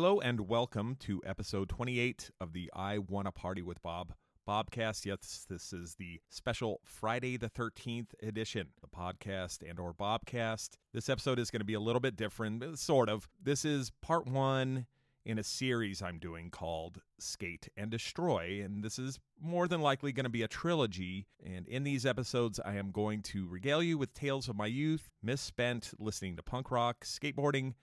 [0.00, 4.14] Hello and welcome to episode 28 of the I Wanna Party with Bob
[4.48, 5.04] Bobcast.
[5.04, 10.76] Yes, this is the special Friday the 13th edition, the podcast and or Bobcast.
[10.94, 13.28] This episode is going to be a little bit different, sort of.
[13.42, 14.86] This is part 1
[15.26, 20.12] in a series I'm doing called Skate and Destroy, and this is more than likely
[20.12, 21.26] going to be a trilogy.
[21.44, 25.10] And in these episodes, I am going to regale you with tales of my youth,
[25.24, 27.74] misspent listening to punk rock, skateboarding,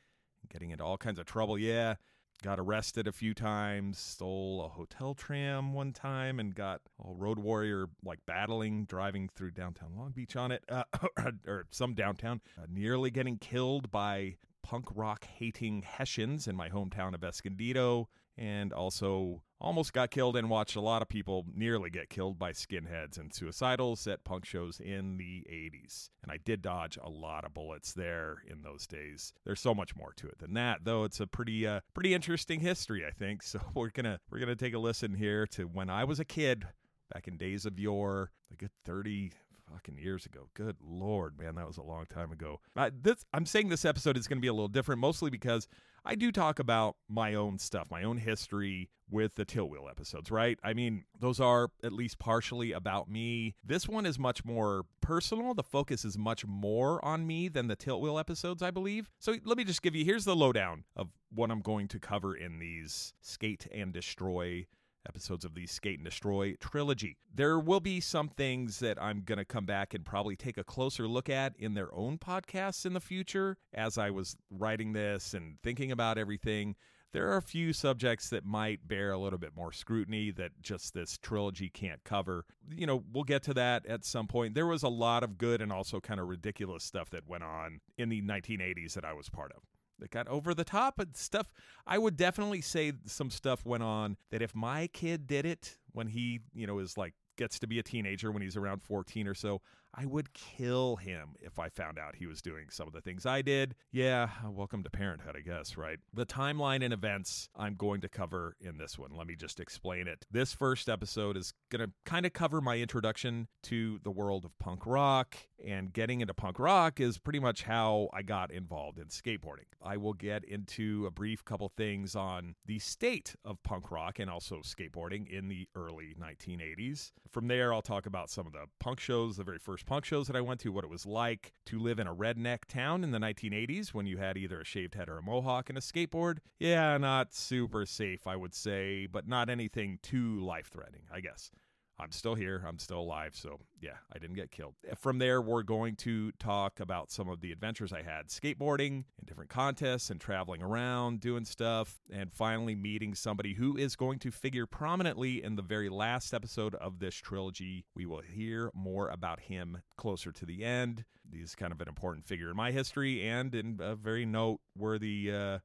[0.49, 1.57] getting into all kinds of trouble.
[1.57, 1.95] Yeah,
[2.43, 7.39] got arrested a few times, stole a hotel tram one time, and got all road
[7.39, 10.83] warrior like battling, driving through downtown Long Beach on it, uh,
[11.47, 17.13] or some downtown, uh, nearly getting killed by punk rock hating Hessians in my hometown
[17.13, 22.09] of Escondido, and also almost got killed and watched a lot of people nearly get
[22.09, 26.09] killed by skinheads and suicidals at punk shows in the 80s.
[26.21, 29.33] And I did dodge a lot of bullets there in those days.
[29.45, 32.59] There's so much more to it than that, though it's a pretty uh, pretty interesting
[32.59, 33.43] history, I think.
[33.55, 36.65] So we're to we're to take a listen here to when I was a kid
[37.13, 39.31] back in days of yore, a good 30
[39.71, 40.49] fucking years ago.
[40.53, 42.59] Good lord, man, that was a long time ago.
[42.75, 45.67] Uh, this, I'm saying this episode is going to be a little different, mostly because
[46.05, 50.29] I do talk about my own stuff, my own history with the Tilt Wheel episodes,
[50.29, 50.59] right?
[50.63, 53.55] I mean, those are at least partially about me.
[53.63, 55.53] This one is much more personal.
[55.53, 59.09] The focus is much more on me than the Tilt Wheel episodes, I believe.
[59.19, 62.35] So let me just give you here's the lowdown of what I'm going to cover
[62.35, 64.67] in these Skate and Destroy
[65.07, 67.17] episodes of the Skate and Destroy trilogy.
[67.33, 70.63] There will be some things that I'm going to come back and probably take a
[70.63, 73.57] closer look at in their own podcasts in the future.
[73.73, 76.75] As I was writing this and thinking about everything,
[77.15, 80.93] there are a few subjects that might bear a little bit more scrutiny that just
[80.93, 82.43] this trilogy can't cover.
[82.69, 84.53] You know, we'll get to that at some point.
[84.53, 87.79] There was a lot of good and also kind of ridiculous stuff that went on
[87.97, 89.63] in the 1980s that I was part of
[89.99, 91.51] that got over the top and stuff.
[91.85, 96.07] I would definitely say some stuff went on that if my kid did it when
[96.07, 99.33] he, you know, is like gets to be a teenager when he's around 14 or
[99.33, 99.61] so,
[99.97, 103.25] I would kill him if I found out he was doing some of the things
[103.25, 103.75] I did.
[103.93, 105.99] Yeah, welcome to parenthood, I guess, right?
[106.13, 109.11] The timeline and events I'm going to cover in this one.
[109.15, 110.25] Let me just explain it.
[110.29, 114.57] This first episode is going to kind of cover my introduction to the world of
[114.59, 119.05] punk rock, and getting into punk rock is pretty much how I got involved in
[119.05, 119.67] skateboarding.
[119.81, 124.29] I will get into a brief couple things on the state of punk rock and
[124.29, 127.11] also skateboarding in the early 1980s.
[127.31, 130.27] From there, I'll talk about some of the punk shows, the very first punk shows
[130.27, 133.11] that I went to, what it was like to live in a redneck town in
[133.11, 136.39] the 1980s when you had either a shaved head or a mohawk and a skateboard.
[136.59, 141.51] Yeah, not super safe, I would say, but not anything too life threatening, I guess.
[141.97, 142.63] I'm still here.
[142.67, 143.35] I'm still alive.
[143.35, 144.75] So, yeah, I didn't get killed.
[144.97, 149.25] From there, we're going to talk about some of the adventures I had skateboarding in
[149.25, 154.31] different contests and traveling around, doing stuff, and finally meeting somebody who is going to
[154.31, 157.85] figure prominently in the very last episode of this trilogy.
[157.95, 161.05] We will hear more about him closer to the end.
[161.31, 165.59] He's kind of an important figure in my history and in a very noteworthy uh,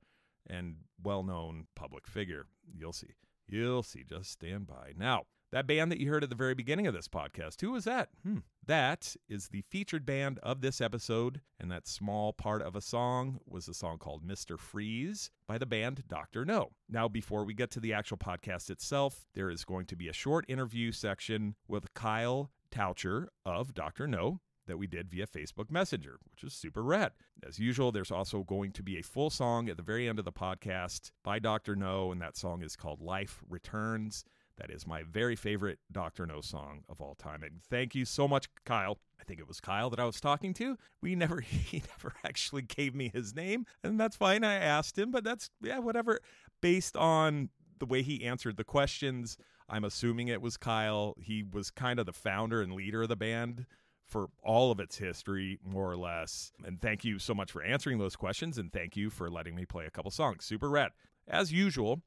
[0.49, 2.47] and well known public figure.
[2.79, 3.15] You'll see.
[3.49, 4.05] You'll see.
[4.05, 4.93] Just stand by.
[4.97, 7.85] Now, that band that you heard at the very beginning of this podcast, who was
[7.85, 8.11] that?
[8.23, 8.39] Hmm.
[8.67, 13.41] That is the featured band of this episode, and that small part of a song
[13.47, 14.59] was a song called Mr.
[14.59, 16.45] Freeze by the band Dr.
[16.45, 16.71] Know.
[16.89, 20.13] Now, before we get to the actual podcast itself, there is going to be a
[20.13, 24.07] short interview section with Kyle Toucher of Dr.
[24.07, 24.41] Know
[24.71, 27.11] that we did via Facebook Messenger, which is super rad.
[27.45, 30.25] As usual, there's also going to be a full song at the very end of
[30.25, 31.75] the podcast by Dr.
[31.75, 34.25] Know, and that song is called Life Returns.
[34.57, 36.27] That is my very favorite Dr.
[36.27, 37.43] Know song of all time.
[37.43, 38.99] And thank you so much, Kyle.
[39.21, 40.77] I think it was Kyle that I was talking to.
[41.01, 44.45] We never, he never actually gave me his name, and that's fine.
[44.45, 46.21] I asked him, but that's, yeah, whatever.
[46.61, 47.49] Based on
[47.79, 49.39] the way he answered the questions,
[49.69, 51.15] I'm assuming it was Kyle.
[51.19, 53.67] He was kind of the founder and leader of the band
[54.11, 56.53] for all of its history, more or less.
[56.65, 59.65] And thank you so much for answering those questions, and thank you for letting me
[59.65, 60.45] play a couple songs.
[60.45, 60.91] Super rad.
[61.29, 62.03] As usual,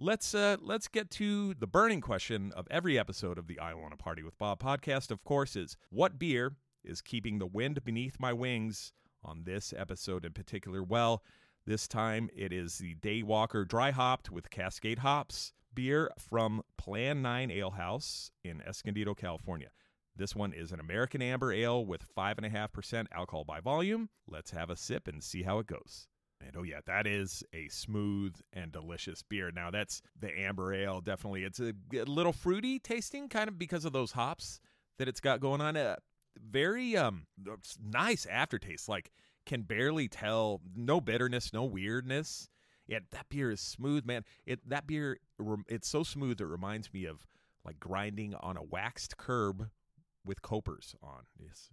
[0.00, 3.90] Let's uh, let's get to the burning question of every episode of the I Want
[3.90, 5.10] to Party with Bob podcast.
[5.10, 6.52] Of course, is what beer
[6.84, 8.92] is keeping the wind beneath my wings
[9.24, 10.84] on this episode in particular?
[10.84, 11.24] Well,
[11.66, 17.50] this time it is the Daywalker Dry Hopped with Cascade hops beer from Plan 9
[17.50, 19.70] Ale House in Escondido, California.
[20.14, 24.10] This one is an American Amber Ale with 5.5% alcohol by volume.
[24.28, 26.06] Let's have a sip and see how it goes.
[26.40, 29.50] And oh yeah, that is a smooth and delicious beer.
[29.50, 31.00] Now that's the amber ale.
[31.00, 34.60] Definitely, it's a, a little fruity tasting, kind of because of those hops
[34.98, 35.76] that it's got going on.
[35.76, 35.96] Uh,
[36.38, 37.26] very um
[37.84, 38.88] nice aftertaste.
[38.88, 39.10] Like
[39.46, 42.48] can barely tell, no bitterness, no weirdness.
[42.86, 44.24] Yeah, that beer is smooth, man.
[44.46, 45.18] It that beer
[45.68, 47.26] it's so smooth it reminds me of
[47.64, 49.70] like grinding on a waxed curb
[50.24, 51.24] with copers on.
[51.38, 51.70] Yes.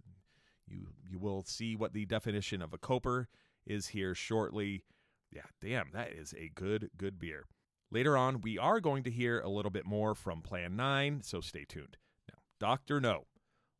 [0.66, 3.28] You you will see what the definition of a coper
[3.66, 4.84] is here shortly.
[5.30, 7.44] Yeah, damn, that is a good good beer.
[7.90, 11.40] Later on, we are going to hear a little bit more from Plan 9, so
[11.40, 11.96] stay tuned.
[12.28, 13.00] Now, Dr.
[13.00, 13.26] Know.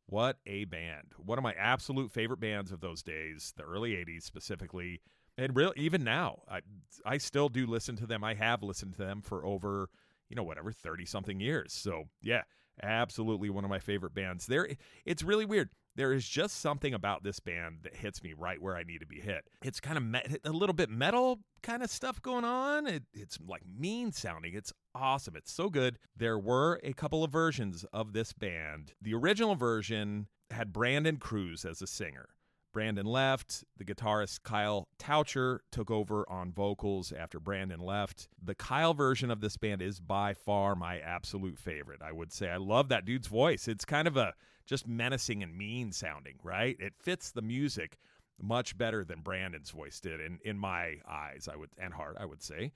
[0.09, 1.13] What a band.
[1.17, 5.01] One of my absolute favorite bands of those days, the early 80s specifically.
[5.37, 6.61] And real even now, I
[7.05, 8.23] I still do listen to them.
[8.23, 9.89] I have listened to them for over,
[10.29, 11.73] you know, whatever, 30 something years.
[11.73, 12.43] So, yeah,
[12.81, 14.47] absolutely one of my favorite bands.
[14.47, 14.69] There
[15.05, 15.69] it's really weird.
[15.97, 19.07] There is just something about this band that hits me right where I need to
[19.07, 19.45] be hit.
[19.63, 22.85] It's kind of me- a little bit metal kind of stuff going on.
[22.85, 24.53] It, it's like mean sounding.
[24.53, 25.35] It's awesome.
[25.35, 25.97] It's so good.
[26.15, 28.93] There were a couple of versions of this band.
[29.01, 32.29] The original version had Brandon Cruz as a singer.
[32.73, 33.63] Brandon left.
[33.77, 38.27] The guitarist Kyle Toucher took over on vocals after Brandon left.
[38.39, 42.03] The Kyle version of this band is by far my absolute favorite.
[42.03, 43.67] I would say I love that dude's voice.
[43.67, 44.35] It's kind of a
[44.67, 46.75] just menacing and mean sounding, right?
[46.79, 47.97] It fits the music
[48.39, 52.25] much better than Brandon's voice did in in my eyes, I would and heart, I
[52.25, 52.71] would say.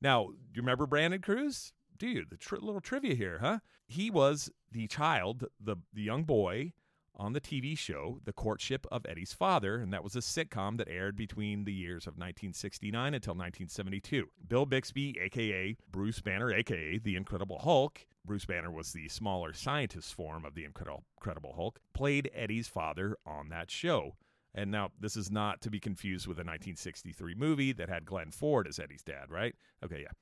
[0.00, 1.72] Now, do you remember Brandon Cruz?
[1.96, 2.24] Do you?
[2.28, 3.60] The tri- little trivia here, huh?
[3.86, 6.72] He was the child, the the young boy
[7.16, 10.88] on the TV show The Courtship of Eddie's Father, and that was a sitcom that
[10.88, 14.28] aired between the years of 1969 until 1972.
[14.48, 20.14] Bill Bixby, aka Bruce Banner, aka The Incredible Hulk, Bruce Banner was the smaller scientist
[20.14, 24.16] form of the Incredible Hulk, played Eddie's father on that show.
[24.54, 28.30] And now, this is not to be confused with a 1963 movie that had Glenn
[28.30, 29.54] Ford as Eddie's dad, right?
[29.84, 30.12] Okay, yeah.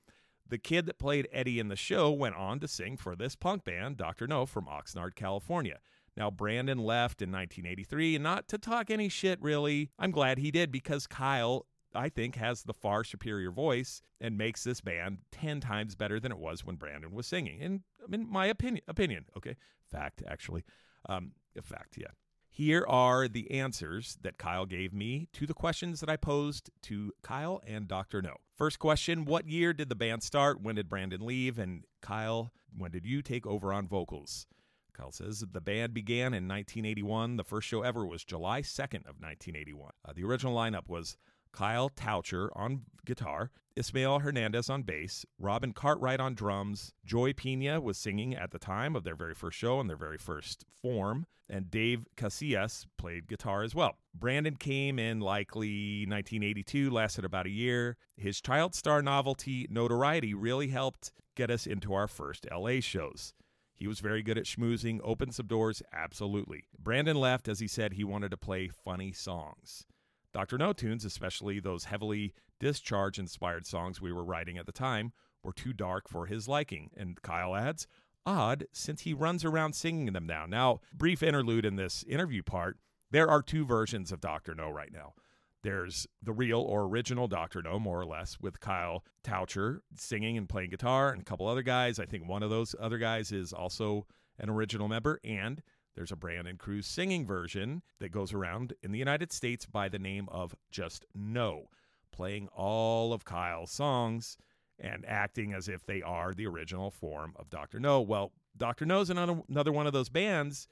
[0.48, 3.64] The kid that played Eddie in the show went on to sing for this punk
[3.64, 4.26] band, Dr.
[4.26, 5.78] Know, from Oxnard, California.
[6.16, 9.90] Now, Brandon left in 1983, and not to talk any shit, really.
[9.98, 14.64] I'm glad he did because Kyle I think, has the far superior voice and makes
[14.64, 17.62] this band 10 times better than it was when Brandon was singing.
[17.62, 19.56] And I mean, my opinion, opinion, okay?
[19.90, 20.64] Fact, actually.
[21.08, 22.08] Um, fact, yeah.
[22.48, 27.12] Here are the answers that Kyle gave me to the questions that I posed to
[27.22, 28.20] Kyle and Dr.
[28.20, 28.36] Know.
[28.54, 30.60] First question What year did the band start?
[30.60, 31.58] When did Brandon leave?
[31.58, 34.46] And Kyle, when did you take over on vocals?
[34.92, 37.36] Kyle says the band began in 1981.
[37.36, 39.92] The first show ever was July 2nd of 1981.
[40.06, 41.16] Uh, the original lineup was
[41.52, 47.96] Kyle Toucher on guitar, Ismael Hernandez on bass, Robin Cartwright on drums, Joy Pena was
[47.96, 51.70] singing at the time of their very first show and their very first form, and
[51.70, 53.96] Dave Casillas played guitar as well.
[54.14, 57.96] Brandon came in likely 1982, lasted about a year.
[58.16, 63.34] His child star novelty notoriety really helped get us into our first LA shows.
[63.74, 66.64] He was very good at schmoozing, opened some doors, absolutely.
[66.78, 69.86] Brandon left as he said he wanted to play funny songs.
[70.32, 70.58] Dr.
[70.58, 75.12] Know Tunes, especially those heavily discharge inspired songs we were writing at the time,
[75.42, 76.90] were too dark for his liking.
[76.96, 77.86] And Kyle adds,
[78.24, 80.46] odd since he runs around singing them now.
[80.46, 82.78] Now, brief interlude in this interview part
[83.12, 84.54] there are two versions of Dr.
[84.54, 85.12] Know right now.
[85.62, 87.62] There's the real or original Dr.
[87.62, 91.62] Know, more or less, with Kyle Toucher singing and playing guitar, and a couple other
[91.62, 92.00] guys.
[92.00, 94.06] I think one of those other guys is also
[94.38, 95.20] an original member.
[95.22, 95.62] And
[95.94, 99.98] there's a Brandon Cruz singing version that goes around in the United States by the
[99.98, 101.68] name of Just No,
[102.12, 104.36] playing all of Kyle's songs
[104.78, 107.78] and acting as if they are the original form of Dr.
[107.78, 108.00] Know.
[108.00, 108.86] Well, Dr.
[108.86, 110.66] Know's another, another one of those bands,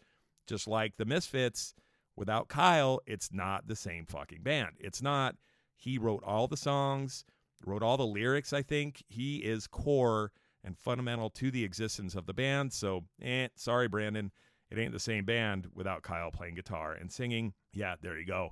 [0.47, 1.75] just like the Misfits.
[2.17, 4.77] Without Kyle, it's not the same fucking band.
[4.79, 5.37] It's not.
[5.77, 7.25] He wrote all the songs,
[7.65, 9.03] wrote all the lyrics, I think.
[9.09, 12.73] He is core and fundamental to the existence of the band.
[12.73, 14.31] So, eh, sorry, Brandon
[14.71, 17.55] it ain't the same band without Kyle playing guitar and singing.
[17.73, 18.51] Yeah, there you go.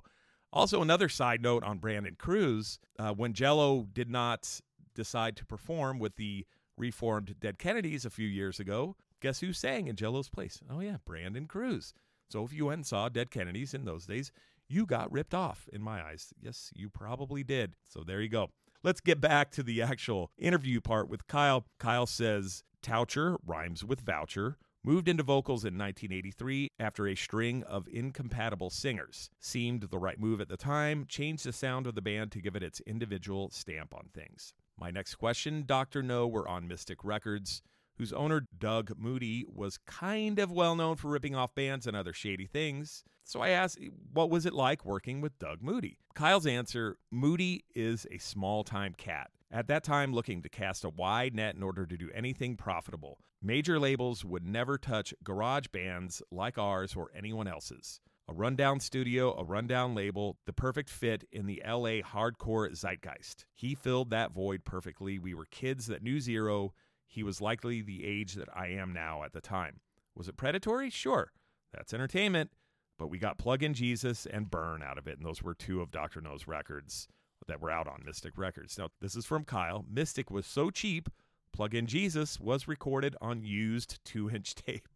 [0.51, 4.61] Also, another side note on Brandon Cruz uh, when Jello did not
[4.95, 6.45] decide to perform with the
[6.77, 10.59] reformed Dead Kennedys a few years ago, guess who sang in Jello's place?
[10.69, 11.93] Oh, yeah, Brandon Cruz.
[12.29, 14.31] So if you went and saw Dead Kennedys in those days,
[14.67, 16.33] you got ripped off in my eyes.
[16.41, 17.75] Yes, you probably did.
[17.87, 18.49] So there you go.
[18.83, 21.65] Let's get back to the actual interview part with Kyle.
[21.79, 24.57] Kyle says, Toucher rhymes with voucher.
[24.81, 29.29] Moved into vocals in 1983 after a string of incompatible singers.
[29.37, 32.55] Seemed the right move at the time, changed the sound of the band to give
[32.55, 34.53] it its individual stamp on things.
[34.79, 36.01] My next question Dr.
[36.01, 37.61] Know were on Mystic Records,
[37.97, 42.13] whose owner, Doug Moody, was kind of well known for ripping off bands and other
[42.13, 43.03] shady things.
[43.25, 43.79] So I asked,
[44.13, 45.99] what was it like working with Doug Moody?
[46.15, 50.89] Kyle's answer Moody is a small time cat at that time looking to cast a
[50.89, 53.19] wide net in order to do anything profitable.
[53.41, 57.99] Major labels would never touch garage bands like ours or anyone else's.
[58.27, 63.45] A rundown studio, a rundown label, the perfect fit in the LA hardcore zeitgeist.
[63.55, 65.17] He filled that void perfectly.
[65.17, 66.73] We were kids that knew zero.
[67.07, 69.79] He was likely the age that I am now at the time.
[70.15, 70.91] Was it predatory?
[70.91, 71.31] Sure.
[71.73, 72.51] That's entertainment.
[72.99, 75.17] But we got Plug in Jesus and Burn out of it.
[75.17, 76.21] And those were two of Dr.
[76.21, 77.07] Know's records
[77.49, 78.77] that were out on Mystic Records.
[78.77, 79.85] Now, this is from Kyle.
[79.89, 81.09] Mystic was so cheap,
[81.51, 84.87] Plug in Jesus was recorded on used two inch tape.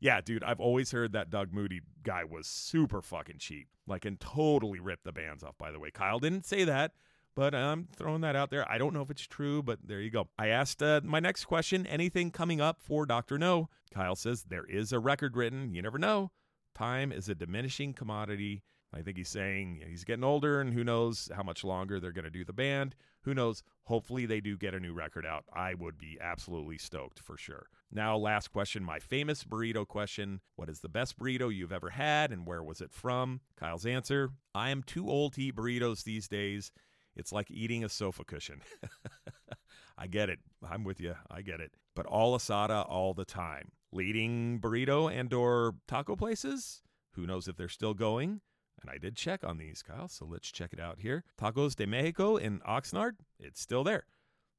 [0.00, 3.68] yeah, dude, I've always heard that Doug Moody guy was super fucking cheap.
[3.86, 5.90] Like, and totally ripped the bands off, by the way.
[5.90, 6.92] Kyle didn't say that,
[7.34, 8.70] but I'm throwing that out there.
[8.70, 10.28] I don't know if it's true, but there you go.
[10.38, 13.38] I asked uh, my next question anything coming up for Dr.
[13.38, 13.68] Know?
[13.92, 15.74] Kyle says there is a record written.
[15.74, 16.30] You never know.
[16.74, 18.62] Time is a diminishing commodity.
[18.94, 22.24] I think he's saying he's getting older, and who knows how much longer they're going
[22.24, 22.94] to do the band.
[23.22, 23.62] Who knows?
[23.84, 25.44] Hopefully, they do get a new record out.
[25.52, 27.68] I would be absolutely stoked for sure.
[27.90, 30.40] Now, last question my famous burrito question.
[30.56, 33.40] What is the best burrito you've ever had, and where was it from?
[33.56, 36.70] Kyle's answer I am too old to eat burritos these days.
[37.16, 38.60] It's like eating a sofa cushion.
[39.98, 40.38] I get it.
[40.68, 41.14] I'm with you.
[41.30, 41.72] I get it.
[41.94, 43.72] But all asada all the time.
[43.92, 46.82] Leading burrito and or taco places?
[47.12, 48.40] Who knows if they're still going?
[48.82, 51.24] And I did check on these, Kyle, so let's check it out here.
[51.40, 54.04] Tacos de Mexico in Oxnard, it's still there.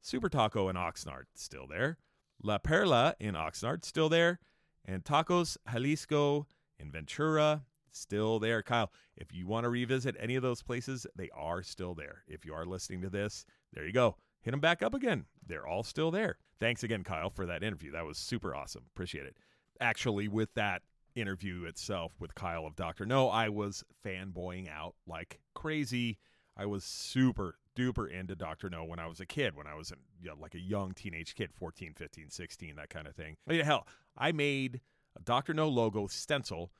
[0.01, 1.97] Super Taco in Oxnard, still there.
[2.41, 4.39] La Perla in Oxnard, still there.
[4.85, 6.47] And Tacos Jalisco
[6.79, 8.61] in Ventura, still there.
[8.61, 12.23] Kyle, if you want to revisit any of those places, they are still there.
[12.27, 14.17] If you are listening to this, there you go.
[14.41, 15.25] Hit them back up again.
[15.45, 16.37] They're all still there.
[16.59, 17.91] Thanks again, Kyle, for that interview.
[17.91, 18.83] That was super awesome.
[18.93, 19.37] Appreciate it.
[19.79, 20.81] Actually, with that
[21.15, 23.05] interview itself with Kyle of Dr.
[23.05, 26.17] Know, I was fanboying out like crazy.
[26.55, 28.69] I was super duper into Dr.
[28.69, 29.91] Know when I was a kid, when I was
[30.21, 33.37] you know, like a young teenage kid, 14, 15, 16, that kind of thing.
[33.47, 34.81] I mean, hell, I made
[35.17, 35.53] a Dr.
[35.53, 36.71] Know logo stencil,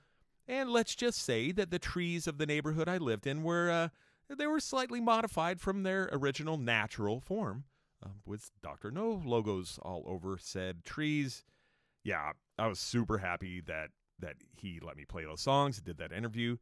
[0.48, 3.90] and let's just say that the trees of the neighborhood I lived in were uh,
[4.36, 7.66] they were slightly modified from their original natural form,
[8.04, 8.92] uh, with Dr.
[8.92, 11.44] Know logos all over said trees.
[12.04, 13.90] Yeah, I was super happy that
[14.20, 16.58] that he let me play those songs, did that interview.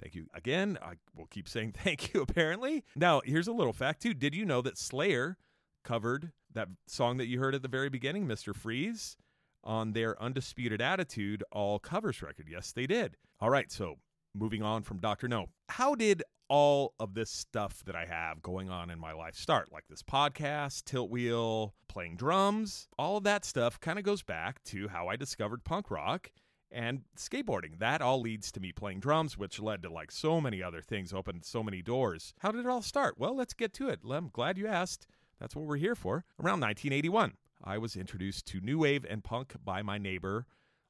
[0.00, 0.78] Thank you again.
[0.82, 2.84] I will keep saying thank you, apparently.
[2.96, 4.14] Now, here's a little fact, too.
[4.14, 5.36] Did you know that Slayer
[5.84, 8.54] covered that song that you heard at the very beginning, Mr.
[8.54, 9.16] Freeze,
[9.62, 12.48] on their Undisputed Attitude all covers record?
[12.50, 13.16] Yes, they did.
[13.40, 13.96] All right, so
[14.34, 15.28] moving on from Dr.
[15.28, 15.46] Know.
[15.68, 19.72] How did all of this stuff that I have going on in my life start?
[19.72, 24.62] Like this podcast, Tilt Wheel, playing drums, all of that stuff kind of goes back
[24.64, 26.30] to how I discovered punk rock
[26.74, 27.78] and skateboarding.
[27.78, 31.14] That all leads to me playing drums, which led to like so many other things,
[31.14, 32.34] opened so many doors.
[32.40, 33.14] How did it all start?
[33.16, 34.00] Well, let's get to it.
[34.08, 35.06] I'm glad you asked.
[35.40, 36.24] That's what we're here for.
[36.38, 40.46] Around 1981, I was introduced to new wave and punk by my neighbor,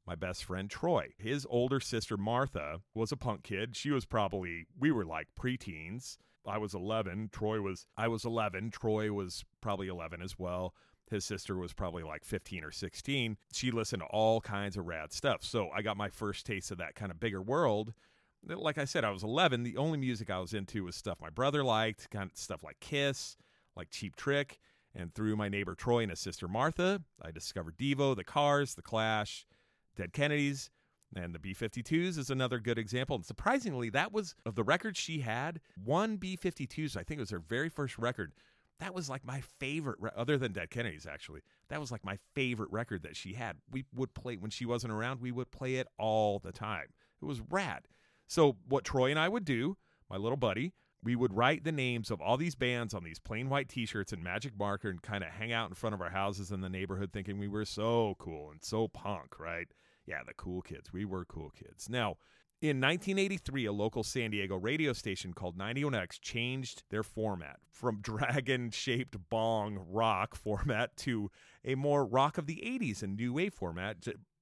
[0.07, 1.11] my best friend Troy.
[1.19, 3.77] His older sister Martha was a punk kid.
[3.77, 6.17] She was probably, we were like preteens.
[6.47, 7.31] I was 11.
[7.33, 8.71] Troy was, I was 11.
[8.71, 10.75] Troy was probably 11 as well.
[11.15, 13.37] His sister was probably like 15 or 16.
[13.53, 15.45] She listened to all kinds of rad stuff.
[15.45, 17.95] So I got my first taste of that kind of bigger world.
[18.45, 19.63] Like I said, I was 11.
[19.63, 22.81] The only music I was into was stuff my brother liked, kind of stuff like
[22.81, 23.37] Kiss,
[23.77, 24.59] like Cheap Trick.
[24.93, 28.83] And through my neighbor Troy and his sister Martha, I discovered Devo, The Cars, The
[28.83, 29.47] Clash,
[29.97, 30.71] Dead Kennedys,
[31.15, 33.17] and the B 52s is another good example.
[33.17, 37.23] And surprisingly, that was of the records she had, one B 52s, I think it
[37.23, 38.33] was her very first record,
[38.81, 42.19] that was like my favorite re- other than dead kennedys actually that was like my
[42.35, 43.57] favorite record that she had.
[43.71, 46.89] We would play when she wasn't around we would play it all the time.
[47.21, 47.89] It was rad.
[48.27, 49.77] So what troy and i would do
[50.11, 53.51] my little buddy we would write the names of all these bands on these plain
[53.51, 56.51] white t-shirts and magic marker and kind of hang out in front of our houses
[56.51, 59.69] in the neighborhood thinking we were so cool and so punk right?
[60.07, 60.93] Yeah the cool kids.
[60.93, 61.89] We were cool kids.
[61.89, 62.17] Now
[62.65, 68.71] in 1983, a local San Diego radio station called 91X changed their format from dragon
[68.71, 71.31] shaped bong rock format to
[71.63, 73.99] a more rock of the 80s and new wave format,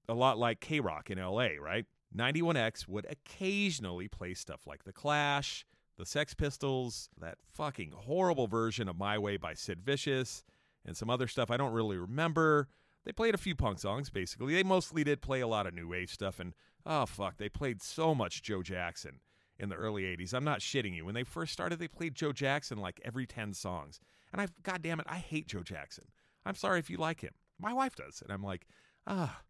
[0.09, 1.85] a lot like KROQ in LA, right?
[2.17, 5.67] 91X would occasionally play stuff like The Clash,
[5.99, 10.45] The Sex Pistols, that fucking horrible version of My Way by Sid Vicious,
[10.87, 12.69] and some other stuff I don't really remember.
[13.05, 14.55] They played a few punk songs, basically.
[14.55, 17.37] They mostly did play a lot of new wave stuff and Oh, fuck.
[17.37, 19.21] They played so much Joe Jackson
[19.59, 20.35] in the early 80s.
[20.35, 21.05] I'm not shitting you.
[21.05, 24.01] When they first started, they played Joe Jackson like every 10 songs.
[24.33, 26.05] And I, God damn it, I hate Joe Jackson.
[26.45, 27.33] I'm sorry if you like him.
[27.61, 28.23] My wife does.
[28.23, 28.67] And I'm like,
[29.07, 29.43] ah,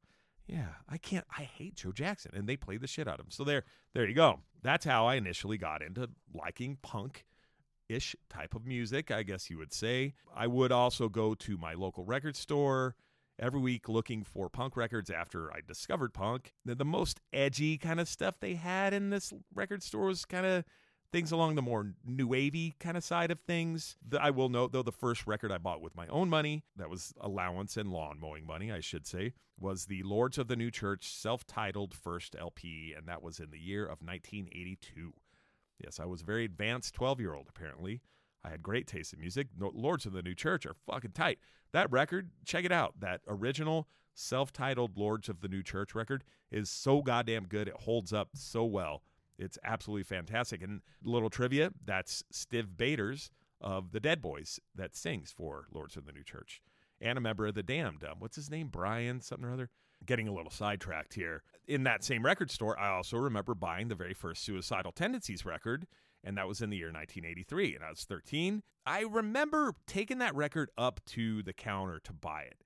[0.47, 2.33] yeah, I can't, I hate Joe Jackson.
[2.35, 3.31] And they played the shit out of him.
[3.31, 4.41] So there, there you go.
[4.63, 7.25] That's how I initially got into liking punk
[7.89, 10.15] ish type of music, I guess you would say.
[10.35, 12.97] I would also go to my local record store
[13.43, 16.55] every week looking for punk records after I discovered punk.
[16.65, 20.47] The, the most edgy kind of stuff they had in this record store was kind
[20.47, 20.65] of
[21.11, 23.97] things along the more new wavy kind of side of things.
[24.09, 26.89] The, I will note though the first record I bought with my own money, that
[26.89, 30.71] was allowance and lawn mowing money, I should say, was the Lords of the New
[30.71, 35.13] Church self-titled first LP, and that was in the year of 1982.
[35.83, 38.01] Yes, I was a very advanced 12-year-old apparently.
[38.45, 39.49] I had great taste in music.
[39.59, 41.39] Lords of the New Church are fucking tight.
[41.73, 42.95] That record, check it out.
[43.01, 47.69] That original self-titled Lords of the New Church record is so goddamn good.
[47.69, 49.03] It holds up so well.
[49.39, 50.63] It's absolutely fantastic.
[50.63, 53.31] And a little trivia, that's Stiv Bators
[53.61, 56.61] of the Dead Boys that sings for Lords of the New Church.
[57.01, 58.05] And a member of the Damned.
[58.05, 58.69] Um, what's his name?
[58.69, 59.71] Brian something or other.
[60.05, 61.43] Getting a little sidetracked here.
[61.67, 65.87] In that same record store, I also remember buying the very first Suicidal Tendencies record,
[66.25, 68.63] and that was in the year 1983, and I was 13.
[68.85, 72.63] I remember taking that record up to the counter to buy it.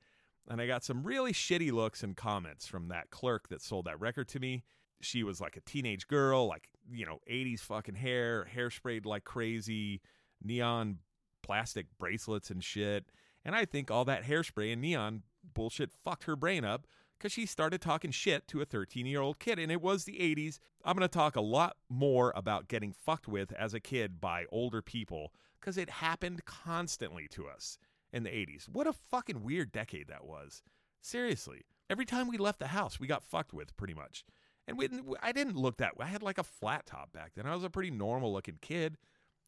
[0.48, 4.00] And I got some really shitty looks and comments from that clerk that sold that
[4.00, 4.64] record to me
[5.00, 10.00] she was like a teenage girl, like, you know, 80s fucking hair, hairsprayed like crazy,
[10.42, 10.98] neon
[11.42, 13.06] plastic bracelets and shit.
[13.44, 15.22] And I think all that hairspray and neon
[15.54, 16.86] bullshit fucked her brain up
[17.18, 19.58] because she started talking shit to a 13 year old kid.
[19.58, 20.58] And it was the 80s.
[20.84, 24.44] I'm going to talk a lot more about getting fucked with as a kid by
[24.50, 27.78] older people because it happened constantly to us
[28.12, 28.68] in the 80s.
[28.68, 30.62] What a fucking weird decade that was.
[31.00, 31.62] Seriously.
[31.88, 34.24] Every time we left the house, we got fucked with pretty much.
[34.66, 34.88] And we,
[35.22, 36.06] I didn't look that way.
[36.06, 37.46] I had like a flat top back then.
[37.46, 38.96] I was a pretty normal looking kid,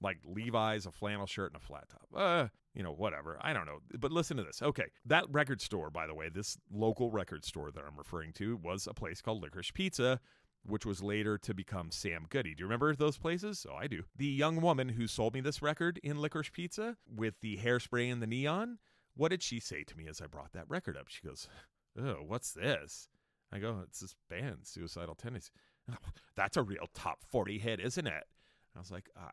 [0.00, 2.06] like Levi's, a flannel shirt, and a flat top.
[2.14, 2.48] Uh,
[2.78, 3.38] you know, whatever.
[3.42, 3.80] I don't know.
[3.99, 4.62] But listen to this.
[4.62, 4.85] Okay.
[5.04, 8.87] That record store, by the way, this local record store that I'm referring to was
[8.87, 10.20] a place called Licorice Pizza,
[10.64, 12.54] which was later to become Sam Goody.
[12.54, 13.66] Do you remember those places?
[13.68, 14.04] Oh, I do.
[14.16, 18.22] The young woman who sold me this record in Licorice Pizza with the hairspray and
[18.22, 18.79] the neon,
[19.16, 21.09] what did she say to me as I brought that record up?
[21.09, 21.48] She goes,
[22.00, 23.09] Oh, what's this?
[23.53, 25.50] I go, it's this band, Suicidal Tendencies.
[26.37, 28.24] That's a real top 40 hit, isn't it?
[28.76, 29.31] I was like, uh,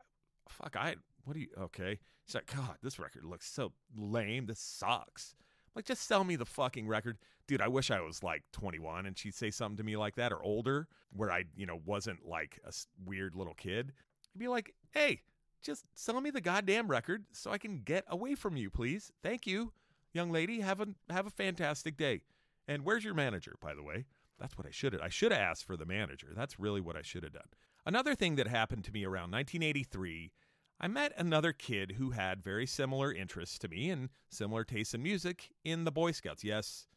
[0.49, 1.99] fuck, I, what do you, okay.
[2.25, 4.47] She's like, God, this record looks so lame.
[4.47, 5.35] This sucks.
[5.39, 7.17] I'm like, just sell me the fucking record.
[7.47, 10.31] Dude, I wish I was like 21 and she'd say something to me like that
[10.31, 12.73] or older where I, you know, wasn't like a
[13.05, 13.93] weird little kid.
[14.35, 15.21] I'd be like, hey,
[15.61, 19.11] just sell me the goddamn record so I can get away from you, please.
[19.21, 19.73] Thank you,
[20.13, 20.61] young lady.
[20.61, 22.21] Have a, have a fantastic day.
[22.67, 24.05] And where's your manager, by the way?
[24.39, 25.01] That's what I should have.
[25.01, 26.27] I should have asked for the manager.
[26.35, 27.47] That's really what I should have done.
[27.85, 30.31] Another thing that happened to me around 1983,
[30.79, 35.03] I met another kid who had very similar interests to me and similar tastes in
[35.03, 36.43] music in the Boy Scouts.
[36.43, 36.87] Yes,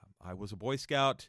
[0.00, 1.28] um, I was a Boy Scout.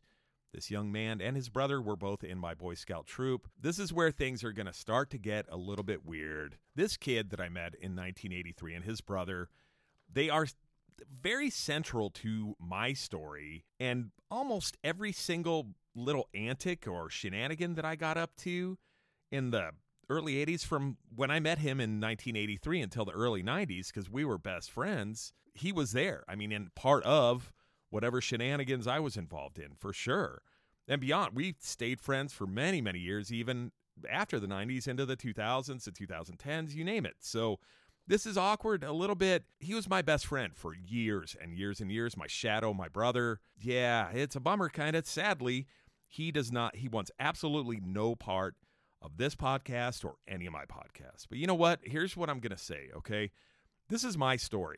[0.53, 3.49] This young man and his brother were both in my Boy Scout troop.
[3.59, 6.57] This is where things are going to start to get a little bit weird.
[6.75, 9.49] This kid that I met in 1983 and his brother,
[10.11, 10.45] they are
[11.21, 17.95] very central to my story and almost every single little antic or shenanigan that I
[17.95, 18.77] got up to
[19.31, 19.71] in the
[20.09, 24.25] early 80s from when I met him in 1983 until the early 90s because we
[24.25, 25.33] were best friends.
[25.53, 26.23] He was there.
[26.27, 27.51] I mean, in part of
[27.89, 30.41] whatever shenanigans I was involved in, for sure.
[30.87, 33.71] And beyond, we stayed friends for many, many years, even
[34.09, 37.15] after the 90s into the 2000s, the 2010s, you name it.
[37.21, 37.59] So
[38.07, 39.45] this is awkward a little bit.
[39.59, 43.39] He was my best friend for years and years and years, my shadow, my brother.
[43.57, 45.07] Yeah, it's a bummer, kind of.
[45.07, 45.65] Sadly,
[46.07, 48.55] he does not, he wants absolutely no part
[49.01, 51.25] of this podcast or any of my podcasts.
[51.29, 51.79] But you know what?
[51.83, 53.31] Here's what I'm going to say, okay?
[53.89, 54.77] This is my story.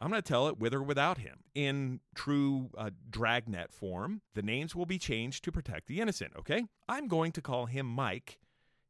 [0.00, 1.40] I'm going to tell it with or without him.
[1.54, 6.64] In true uh, dragnet form, the names will be changed to protect the innocent, okay?
[6.88, 8.38] I'm going to call him Mike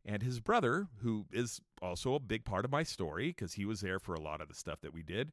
[0.04, 3.80] and his brother, who is also a big part of my story because he was
[3.80, 5.32] there for a lot of the stuff that we did.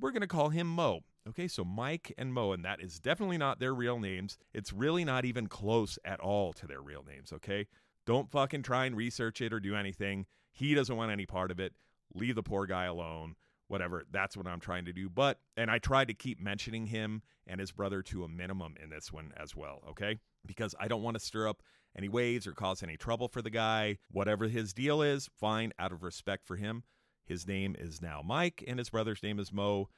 [0.00, 1.00] We're going to call him Mo.
[1.26, 4.36] Okay, so Mike and Mo, and that is definitely not their real names.
[4.52, 7.66] It's really not even close at all to their real names, okay?
[8.04, 10.26] Don't fucking try and research it or do anything.
[10.52, 11.72] He doesn't want any part of it.
[12.14, 13.36] Leave the poor guy alone.
[13.68, 14.04] Whatever.
[14.10, 15.08] That's what I'm trying to do.
[15.08, 18.90] But, and I tried to keep mentioning him and his brother to a minimum in
[18.90, 20.18] this one as well, okay?
[20.44, 21.62] Because I don't want to stir up
[21.96, 23.96] any waves or cause any trouble for the guy.
[24.10, 26.82] Whatever his deal is, fine, out of respect for him.
[27.24, 29.88] His name is now Mike, and his brother's name is Mo.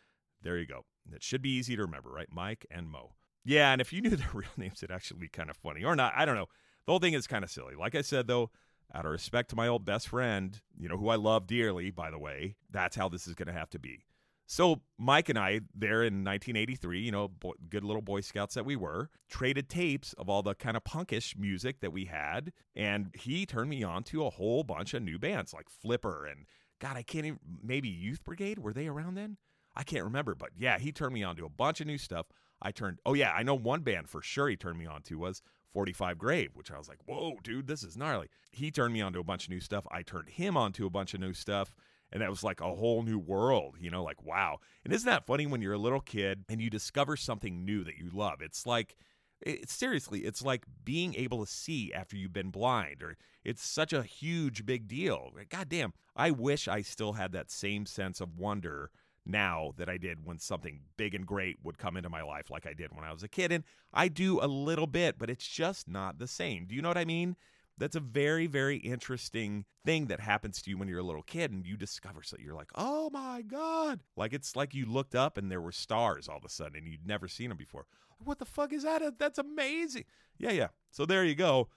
[0.42, 0.84] There you go.
[1.12, 2.28] It should be easy to remember, right?
[2.30, 3.14] Mike and Mo.
[3.44, 5.84] Yeah, and if you knew their real names, it'd actually be kind of funny.
[5.84, 6.48] Or not, I don't know.
[6.86, 7.74] The whole thing is kind of silly.
[7.74, 8.50] Like I said, though,
[8.94, 12.10] out of respect to my old best friend, you know, who I love dearly, by
[12.10, 14.04] the way, that's how this is going to have to be.
[14.48, 17.32] So Mike and I, there in 1983, you know,
[17.68, 21.36] good little Boy Scouts that we were, traded tapes of all the kind of punkish
[21.36, 25.18] music that we had, and he turned me on to a whole bunch of new
[25.18, 26.46] bands like Flipper and
[26.78, 29.38] God, I can't even maybe Youth Brigade were they around then?
[29.76, 32.26] I can't remember, but yeah, he turned me on to a bunch of new stuff.
[32.62, 35.18] I turned, oh yeah, I know one band for sure he turned me on to
[35.18, 35.42] was
[35.74, 38.28] 45 Grave, which I was like, whoa, dude, this is gnarly.
[38.50, 39.86] He turned me on to a bunch of new stuff.
[39.90, 41.74] I turned him on to a bunch of new stuff.
[42.12, 44.58] And that was like a whole new world, you know, like, wow.
[44.84, 47.98] And isn't that funny when you're a little kid and you discover something new that
[47.98, 48.40] you love?
[48.40, 48.96] It's like,
[49.40, 53.92] it's seriously, it's like being able to see after you've been blind, or it's such
[53.92, 55.32] a huge, big deal.
[55.50, 58.90] God damn, I wish I still had that same sense of wonder
[59.26, 62.66] now that I did when something big and great would come into my life like
[62.66, 63.52] I did when I was a kid.
[63.52, 66.66] And I do a little bit, but it's just not the same.
[66.66, 67.36] Do you know what I mean?
[67.78, 71.50] That's a very, very interesting thing that happens to you when you're a little kid
[71.50, 74.00] and you discover so you're like, oh my God.
[74.16, 76.88] Like it's like you looked up and there were stars all of a sudden and
[76.88, 77.86] you'd never seen them before.
[78.18, 79.18] What the fuck is that?
[79.18, 80.04] That's amazing.
[80.38, 80.68] Yeah, yeah.
[80.90, 81.68] So there you go.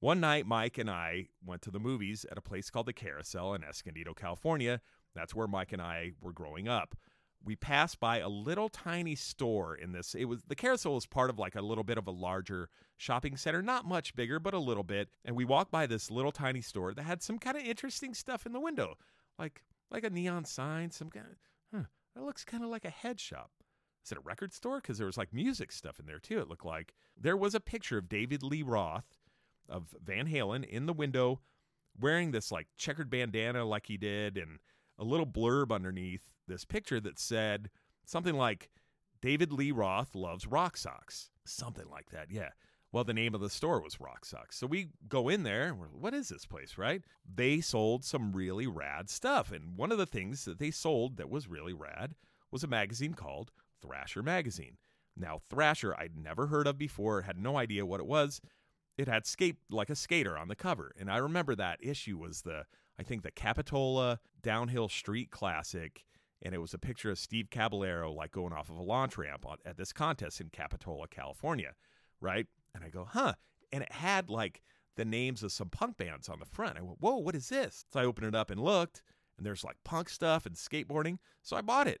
[0.00, 3.54] One night, Mike and I went to the movies at a place called the Carousel
[3.54, 4.80] in Escondido, California.
[5.16, 6.96] That's where Mike and I were growing up.
[7.44, 10.14] We passed by a little tiny store in this.
[10.14, 13.36] It was the carousel was part of like a little bit of a larger shopping
[13.36, 15.08] center, not much bigger, but a little bit.
[15.24, 18.46] And we walked by this little tiny store that had some kind of interesting stuff
[18.46, 18.96] in the window,
[19.38, 22.90] like like a neon sign, some kind of huh, that looks kind of like a
[22.90, 23.50] head shop.
[24.04, 24.80] Is it a record store?
[24.80, 26.40] Because there was like music stuff in there too.
[26.40, 29.18] It looked like there was a picture of David Lee Roth
[29.68, 31.40] of Van Halen in the window,
[32.00, 34.58] wearing this like checkered bandana like he did, and
[34.98, 37.70] a little blurb underneath this picture that said
[38.04, 38.70] something like
[39.20, 41.30] David Lee Roth loves rock socks.
[41.44, 42.50] Something like that, yeah.
[42.92, 44.56] Well, the name of the store was Rock Socks.
[44.56, 47.02] So we go in there, what is this place, right?
[47.30, 49.52] They sold some really rad stuff.
[49.52, 52.14] And one of the things that they sold that was really rad
[52.50, 53.50] was a magazine called
[53.82, 54.78] Thrasher Magazine.
[55.16, 58.40] Now, Thrasher, I'd never heard of before, had no idea what it was.
[58.96, 60.92] It had skate like a skater on the cover.
[60.98, 62.64] And I remember that issue was the
[62.98, 66.04] I think the Capitola Downhill Street Classic,
[66.42, 69.46] and it was a picture of Steve Caballero like going off of a launch ramp
[69.46, 71.74] on, at this contest in Capitola, California,
[72.20, 72.46] right?
[72.74, 73.34] And I go, huh?
[73.72, 74.62] And it had like
[74.96, 76.78] the names of some punk bands on the front.
[76.78, 77.84] I went, whoa, what is this?
[77.92, 79.02] So I opened it up and looked,
[79.36, 81.18] and there's like punk stuff and skateboarding.
[81.42, 82.00] So I bought it.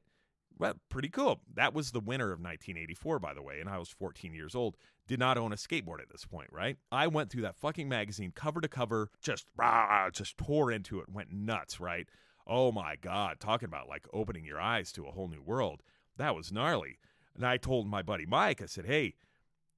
[0.58, 1.42] Well, pretty cool.
[1.54, 4.76] That was the winter of 1984, by the way, and I was 14 years old.
[5.08, 6.76] Did not own a skateboard at this point, right?
[6.90, 11.08] I went through that fucking magazine cover to cover, just rah, just tore into it,
[11.08, 12.08] went nuts, right?
[12.46, 15.82] Oh my God, talking about like opening your eyes to a whole new world.
[16.16, 16.98] That was gnarly.
[17.34, 19.14] And I told my buddy Mike, I said, hey,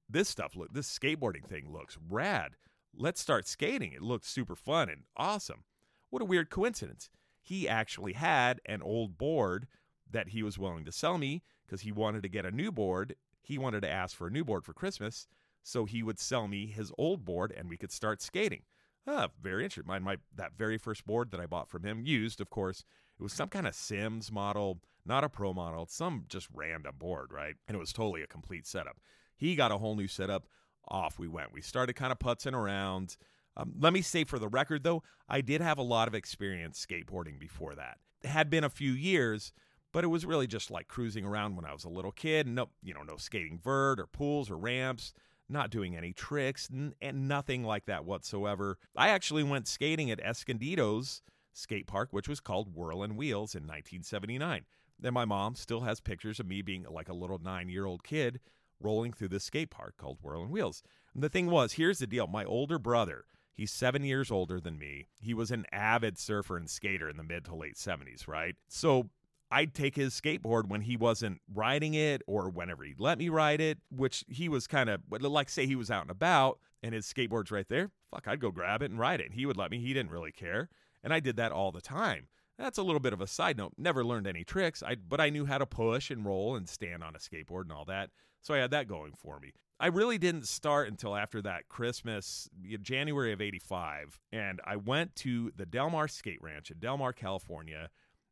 [0.08, 2.52] this stuff, look, this skateboarding thing looks rad.
[2.96, 3.92] Let's start skating.
[3.92, 5.64] It looks super fun and awesome.
[6.10, 7.10] What a weird coincidence.
[7.42, 9.66] He actually had an old board
[10.10, 13.14] that he was willing to sell me because he wanted to get a new board.
[13.48, 15.26] He wanted to ask for a new board for Christmas,
[15.62, 18.60] so he would sell me his old board and we could start skating.
[19.06, 19.88] Ah, very interesting.
[19.88, 22.84] My, my that very first board that I bought from him, used, of course,
[23.18, 27.32] it was some kind of Sims model, not a pro model, some just random board,
[27.32, 27.54] right?
[27.66, 28.98] And it was totally a complete setup.
[29.34, 30.46] He got a whole new setup.
[30.90, 31.52] Off we went.
[31.52, 33.16] We started kind of putzing around.
[33.56, 36.84] Um, let me say for the record, though, I did have a lot of experience
[36.84, 37.98] skateboarding before that.
[38.22, 39.52] It had been a few years,
[39.92, 42.46] but it was really just like cruising around when I was a little kid.
[42.46, 45.12] No, you know, no skating vert or pools or ramps,
[45.48, 48.78] not doing any tricks n- and nothing like that whatsoever.
[48.96, 51.22] I actually went skating at Escondido's
[51.52, 54.64] skate park, which was called Whirlin' Wheels in 1979.
[55.02, 58.04] And my mom still has pictures of me being like a little nine year old
[58.04, 58.40] kid
[58.80, 60.82] rolling through this skate park called Whirlin' Wheels.
[61.14, 63.24] And the thing was, here's the deal my older brother,
[63.58, 65.08] He's seven years older than me.
[65.20, 68.54] He was an avid surfer and skater in the mid to late 70s, right?
[68.68, 69.10] So
[69.50, 73.60] I'd take his skateboard when he wasn't riding it or whenever he'd let me ride
[73.60, 77.06] it, which he was kind of like, say, he was out and about and his
[77.06, 77.90] skateboard's right there.
[78.10, 79.26] Fuck, I'd go grab it and ride it.
[79.26, 79.78] And he would let me.
[79.78, 80.68] He didn't really care.
[81.02, 82.28] And I did that all the time.
[82.58, 83.72] That's a little bit of a side note.
[83.78, 87.04] Never learned any tricks, I, but I knew how to push and roll and stand
[87.04, 88.10] on a skateboard and all that.
[88.42, 89.52] So I had that going for me.
[89.80, 92.48] I really didn't start until after that Christmas,
[92.82, 94.18] January of 85.
[94.32, 97.90] And I went to the Del Mar Skate Ranch in Del Mar, California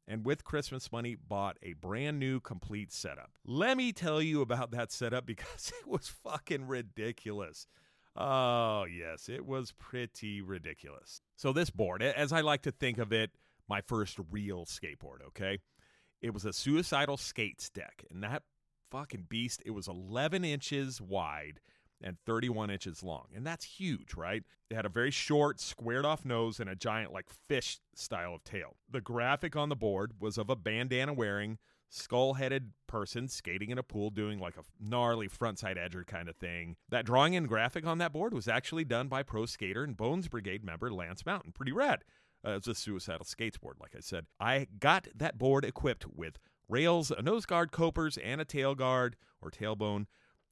[0.08, 3.30] and with Christmas money bought a brand new complete setup.
[3.44, 7.66] Let me tell you about that setup because it was fucking ridiculous.
[8.14, 11.20] Oh, yes, it was pretty ridiculous.
[11.36, 13.30] So, this board, as I like to think of it,
[13.68, 15.58] my first real skateboard, okay?
[16.22, 18.42] It was a suicidal skates deck, and that
[18.90, 21.60] fucking beast, it was 11 inches wide
[22.02, 23.26] and 31 inches long.
[23.34, 24.42] And that's huge, right?
[24.70, 28.44] It had a very short, squared off nose and a giant, like fish style of
[28.44, 28.76] tail.
[28.90, 33.78] The graphic on the board was of a bandana wearing, skull headed person skating in
[33.78, 36.76] a pool doing like a gnarly frontside edger kind of thing.
[36.88, 40.28] That drawing and graphic on that board was actually done by pro skater and Bones
[40.28, 41.52] Brigade member Lance Mountain.
[41.52, 42.04] Pretty rad.
[42.46, 44.26] Uh, it's a suicidal skateboard, like I said.
[44.38, 49.16] I got that board equipped with rails, a nose guard, copers, and a tail guard
[49.40, 50.06] or tailbone.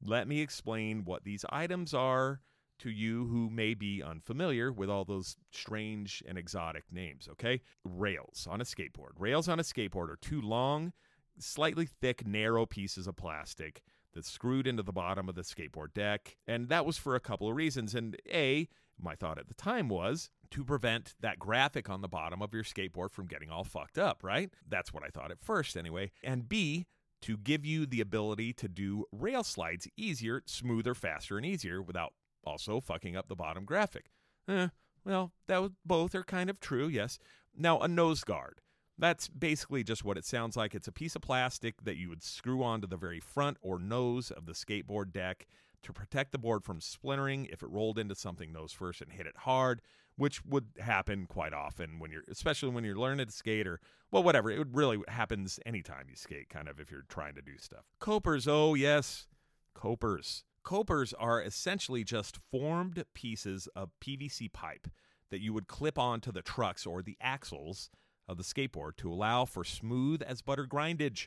[0.05, 2.41] Let me explain what these items are
[2.81, 7.61] to you who may be unfamiliar with all those strange and exotic names, okay?
[7.85, 9.13] Rails on a skateboard.
[9.19, 10.93] Rails on a skateboard are two long,
[11.39, 13.83] slightly thick, narrow pieces of plastic
[14.15, 16.37] that's screwed into the bottom of the skateboard deck.
[16.47, 17.95] And that was for a couple of reasons.
[17.95, 18.69] And A,
[19.01, 22.63] my thought at the time was to prevent that graphic on the bottom of your
[22.63, 24.51] skateboard from getting all fucked up, right?
[24.69, 26.13] That's what I thought at first, anyway.
[26.23, 26.87] And B,
[27.25, 32.13] to give you the ability to do rail slides easier, smoother, faster, and easier without
[32.45, 34.11] also fucking up the bottom graphic.
[34.47, 34.69] Eh,
[35.07, 37.19] well, that was, both are kind of true, yes.
[37.57, 38.61] Now, a nose guard.
[38.99, 40.75] That's basically just what it sounds like.
[40.75, 44.31] It's a piece of plastic that you would screw onto the very front or nose
[44.31, 45.47] of the skateboard deck
[45.83, 49.27] to protect the board from splintering if it rolled into something nose first and hit
[49.27, 49.81] it hard,
[50.17, 54.23] which would happen quite often when you're, especially when you're learning to skate or, well,
[54.23, 54.51] whatever.
[54.51, 57.85] It really happens anytime you skate, kind of if you're trying to do stuff.
[57.99, 59.27] Copers, oh yes,
[59.75, 60.45] copers.
[60.63, 64.89] Copers are essentially just formed pieces of PVC pipe
[65.31, 67.91] that you would clip onto the trucks or the axles
[68.29, 71.27] of the skateboard to allow for smooth as butter grindage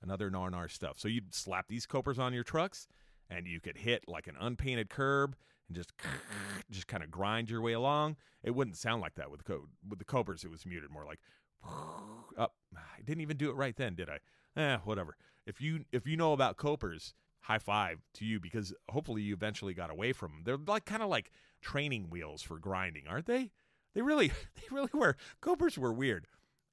[0.00, 0.98] and other nar stuff.
[0.98, 2.86] So you'd slap these copers on your trucks
[3.28, 5.36] and you could hit like an unpainted curb
[5.68, 5.92] and just
[6.70, 8.16] just kind of grind your way along.
[8.42, 10.44] It wouldn't sound like that with the co- with the copers.
[10.44, 11.20] It was muted more like
[12.38, 12.54] up.
[12.76, 14.18] I didn't even do it right then, did I?
[14.60, 15.16] Eh, whatever.
[15.46, 19.74] If you if you know about copers, high five to you because hopefully you eventually
[19.74, 20.42] got away from them.
[20.44, 23.50] They're like kind of like training wheels for grinding, aren't they?
[23.94, 25.16] They really they really were.
[25.40, 26.26] Copers were weird.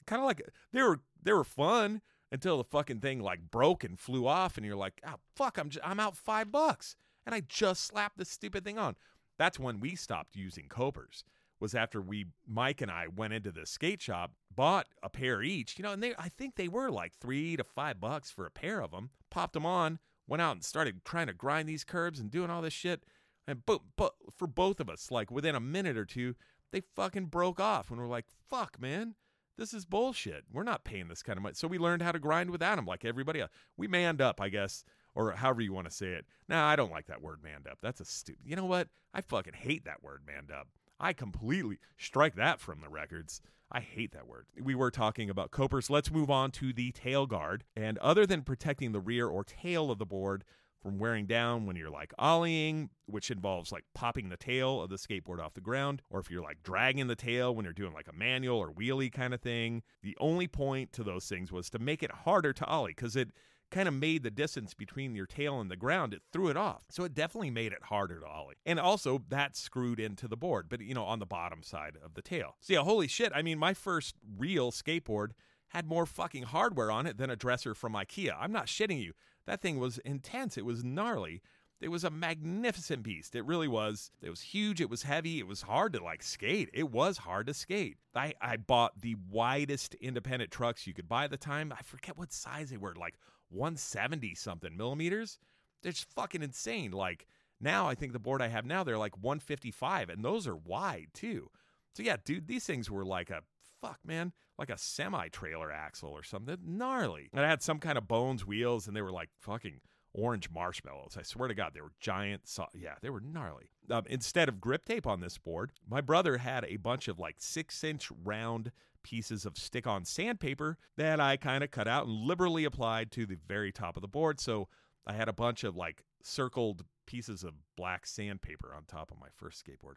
[0.05, 3.99] Kind of like they were they were fun until the fucking thing like broke and
[3.99, 7.41] flew off and you're like, "Oh, fuck, I'm just, I'm out 5 bucks." And I
[7.41, 8.95] just slapped this stupid thing on.
[9.37, 11.23] That's when we stopped using copers.
[11.59, 15.77] Was after we Mike and I went into the skate shop, bought a pair each,
[15.77, 18.51] you know, and they I think they were like 3 to 5 bucks for a
[18.51, 19.09] pair of them.
[19.29, 22.61] Popped them on, went out and started trying to grind these curbs and doing all
[22.61, 23.03] this shit.
[23.47, 26.35] And but but for both of us, like within a minute or two,
[26.71, 29.15] they fucking broke off, and we're like, "Fuck, man,
[29.57, 30.45] this is bullshit.
[30.51, 32.85] We're not paying this kind of money." So we learned how to grind without them,
[32.85, 33.51] like everybody else.
[33.77, 34.83] We manned up, I guess,
[35.15, 36.25] or however you want to say it.
[36.47, 38.45] Now, I don't like that word "manned up." That's a stupid.
[38.45, 38.89] You know what?
[39.13, 40.67] I fucking hate that word "manned up."
[40.99, 43.41] I completely strike that from the records.
[43.71, 44.45] I hate that word.
[44.61, 45.89] We were talking about copers.
[45.89, 47.63] Let's move on to the tail guard.
[47.75, 50.43] And other than protecting the rear or tail of the board
[50.85, 54.97] from wearing down when you're like ollieing, which involves like popping the tail of the
[54.97, 58.07] skateboard off the ground, or if you're like dragging the tail when you're doing like
[58.07, 61.79] a manual or wheelie kind of thing, the only point to those things was to
[61.79, 63.31] make it harder to ollie because it
[63.71, 66.13] kind of made the distance between your tail and the ground.
[66.13, 66.83] It threw it off.
[66.89, 68.55] So it definitely made it harder to ollie.
[68.65, 72.13] And also that screwed into the board, but you know, on the bottom side of
[72.13, 72.55] the tail.
[72.61, 73.31] So yeah, holy shit.
[73.35, 75.29] I mean, my first real skateboard
[75.69, 78.35] had more fucking hardware on it than a dresser from IKEA.
[78.39, 79.13] I'm not shitting you.
[79.45, 80.57] That thing was intense.
[80.57, 81.41] It was gnarly.
[81.81, 83.35] It was a magnificent beast.
[83.35, 84.09] It really was.
[84.21, 84.79] It was huge.
[84.79, 85.39] It was heavy.
[85.39, 86.69] It was hard to like skate.
[86.73, 87.97] It was hard to skate.
[88.15, 91.73] I, I bought the widest independent trucks you could buy at the time.
[91.77, 93.15] I forget what size they were, like
[93.49, 95.37] 170 something millimeters.
[95.83, 96.91] They're just fucking insane.
[96.91, 97.27] Like
[97.59, 101.07] now, I think the board I have now, they're like 155, and those are wide
[101.13, 101.49] too.
[101.93, 103.41] So yeah, dude, these things were like a
[103.81, 106.57] fuck, man, like a semi trailer axle or something.
[106.65, 107.29] Gnarly.
[107.33, 109.81] And I had some kind of bones wheels, and they were like fucking
[110.17, 111.17] orange marshmallows.
[111.19, 112.47] I swear to God, they were giant.
[112.47, 113.69] So- yeah, they were gnarly.
[113.91, 117.35] Um, instead of grip tape on this board, my brother had a bunch of like
[117.39, 118.71] six inch round
[119.03, 123.25] pieces of stick on sandpaper that I kind of cut out and liberally applied to
[123.25, 124.39] the very top of the board.
[124.39, 124.67] So
[125.05, 129.27] I had a bunch of like circled pieces of black sandpaper on top of my
[129.35, 129.95] first skateboard.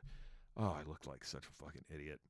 [0.58, 2.20] Oh, I looked like such a fucking idiot.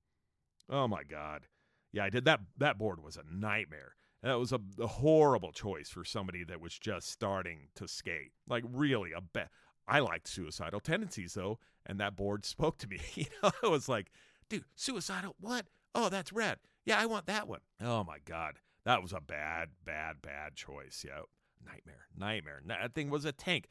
[0.69, 1.47] Oh my god.
[1.93, 3.97] Yeah, I did that that board was a nightmare.
[4.23, 8.33] That was a, a horrible choice for somebody that was just starting to skate.
[8.49, 9.51] Like really a bet.
[9.87, 13.01] I liked suicidal tendencies though, and that board spoke to me.
[13.15, 14.11] you know, I was like,
[14.49, 15.67] dude, suicidal what?
[15.95, 16.59] Oh, that's red.
[16.85, 17.61] Yeah, I want that one.
[17.83, 18.61] Oh my god.
[18.85, 21.05] That was a bad, bad, bad choice.
[21.07, 21.21] Yeah.
[21.65, 22.07] Nightmare.
[22.17, 22.63] Nightmare.
[22.67, 23.69] That thing was a tank.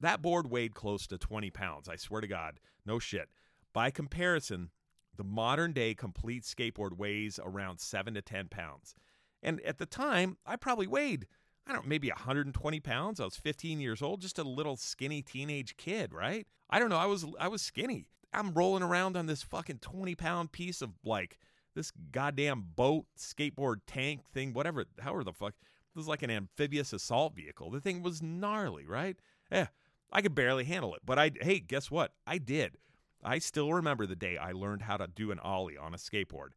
[0.00, 1.88] That board weighed close to 20 pounds.
[1.88, 2.60] I swear to God.
[2.84, 3.28] No shit.
[3.72, 4.70] By comparison,
[5.16, 8.94] the modern day complete skateboard weighs around 7 to 10 pounds.
[9.42, 11.26] And at the time, I probably weighed,
[11.66, 13.20] I don't know, maybe 120 pounds.
[13.20, 16.46] I was 15 years old, just a little skinny teenage kid, right?
[16.70, 16.96] I don't know.
[16.96, 18.06] I was I was skinny.
[18.32, 21.38] I'm rolling around on this fucking 20 pound piece of like
[21.74, 25.54] this goddamn boat, skateboard, tank thing, whatever, however the fuck.
[25.60, 27.70] This was like an amphibious assault vehicle.
[27.70, 29.16] The thing was gnarly, right?
[29.50, 29.68] Yeah,
[30.12, 31.00] I could barely handle it.
[31.04, 32.12] But I, hey, guess what?
[32.26, 32.76] I did.
[33.22, 36.50] I still remember the day I learned how to do an ollie on a skateboard.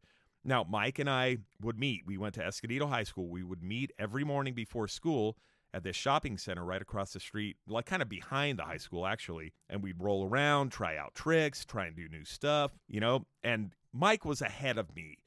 [0.44, 2.02] Now, Mike and I would meet.
[2.06, 3.28] We went to Escondido High School.
[3.28, 5.36] We would meet every morning before school
[5.74, 9.06] at this shopping center right across the street, like kind of behind the high school,
[9.06, 9.52] actually.
[9.70, 13.26] And we'd roll around, try out tricks, try and do new stuff, you know.
[13.42, 15.18] And Mike was ahead of me,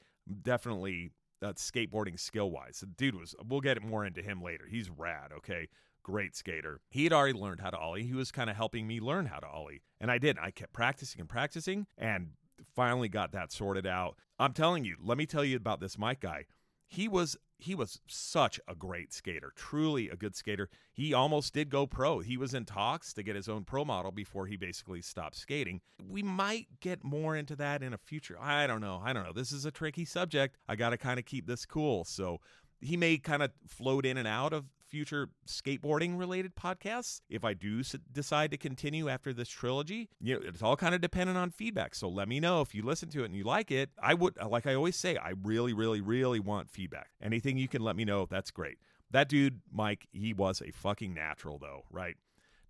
[0.44, 2.80] definitely uh, skateboarding skill wise.
[2.82, 4.66] The dude was, we'll get more into him later.
[4.70, 5.68] He's rad, okay?
[6.04, 6.82] Great skater.
[6.90, 8.04] He had already learned how to Ollie.
[8.04, 9.82] He was kind of helping me learn how to Ollie.
[10.00, 10.38] And I did.
[10.38, 12.32] I kept practicing and practicing and
[12.76, 14.18] finally got that sorted out.
[14.40, 16.46] I'm telling you, let me tell you about this Mike guy.
[16.88, 20.70] He was he was such a great skater, truly a good skater.
[20.92, 22.20] He almost did go pro.
[22.20, 25.82] He was in talks to get his own pro model before he basically stopped skating.
[26.06, 28.38] We might get more into that in a future.
[28.40, 29.02] I don't know.
[29.04, 29.34] I don't know.
[29.34, 30.58] This is a tricky subject.
[30.68, 32.04] I got to kind of keep this cool.
[32.04, 32.42] So
[32.82, 34.66] he may kind of float in and out of
[34.96, 40.08] future skateboarding related podcasts if I do s- decide to continue after this trilogy.
[40.22, 41.96] You know, it's all kind of dependent on feedback.
[41.96, 43.90] So let me know if you listen to it and you like it.
[44.02, 47.10] I would, uh, like I always say, I really, really, really want feedback.
[47.22, 48.78] Anything you can let me know, that's great.
[49.12, 52.16] That dude, Mike, he was a fucking natural, though, right?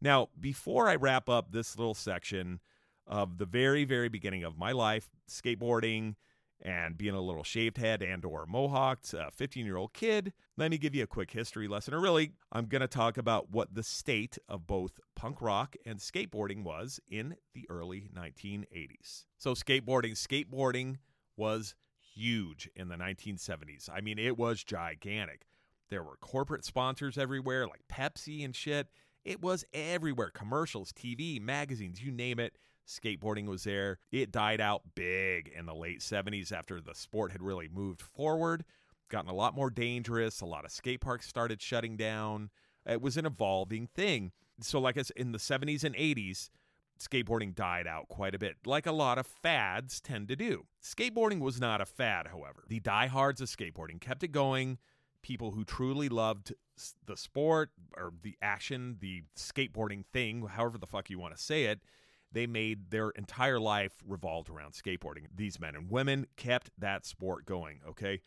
[0.01, 2.59] Now, before I wrap up this little section
[3.05, 6.15] of the very, very beginning of my life, skateboarding,
[6.61, 10.71] and being a little shaved head and or mohawked a 15 year old kid let
[10.71, 13.73] me give you a quick history lesson or really i'm going to talk about what
[13.73, 20.13] the state of both punk rock and skateboarding was in the early 1980s so skateboarding
[20.13, 20.97] skateboarding
[21.37, 21.75] was
[22.15, 25.45] huge in the 1970s i mean it was gigantic.
[25.89, 28.87] There were corporate sponsors everywhere like pepsi and shit.
[29.23, 30.31] It was everywhere.
[30.31, 33.99] Commercials tv magazines you name it skateboarding was there.
[34.11, 38.65] It died out big in the late 70s after the sport had really moved forward,
[39.09, 40.41] gotten a lot more dangerous.
[40.41, 42.49] A lot of skate parks started shutting down.
[42.85, 44.31] It was an evolving thing.
[44.61, 46.49] So, like it's in the 70s and 80s,
[46.99, 50.65] skateboarding died out quite a bit, like a lot of fads tend to do.
[50.81, 52.63] Skateboarding was not a fad, however.
[52.67, 54.77] The diehards of skateboarding kept it going.
[55.21, 56.53] People who truly loved
[57.05, 61.65] the sport or the action, the skateboarding thing, however the fuck you want to say
[61.65, 61.81] it,
[62.31, 65.27] they made their entire life revolved around skateboarding.
[65.33, 68.21] These men and women kept that sport going, okay?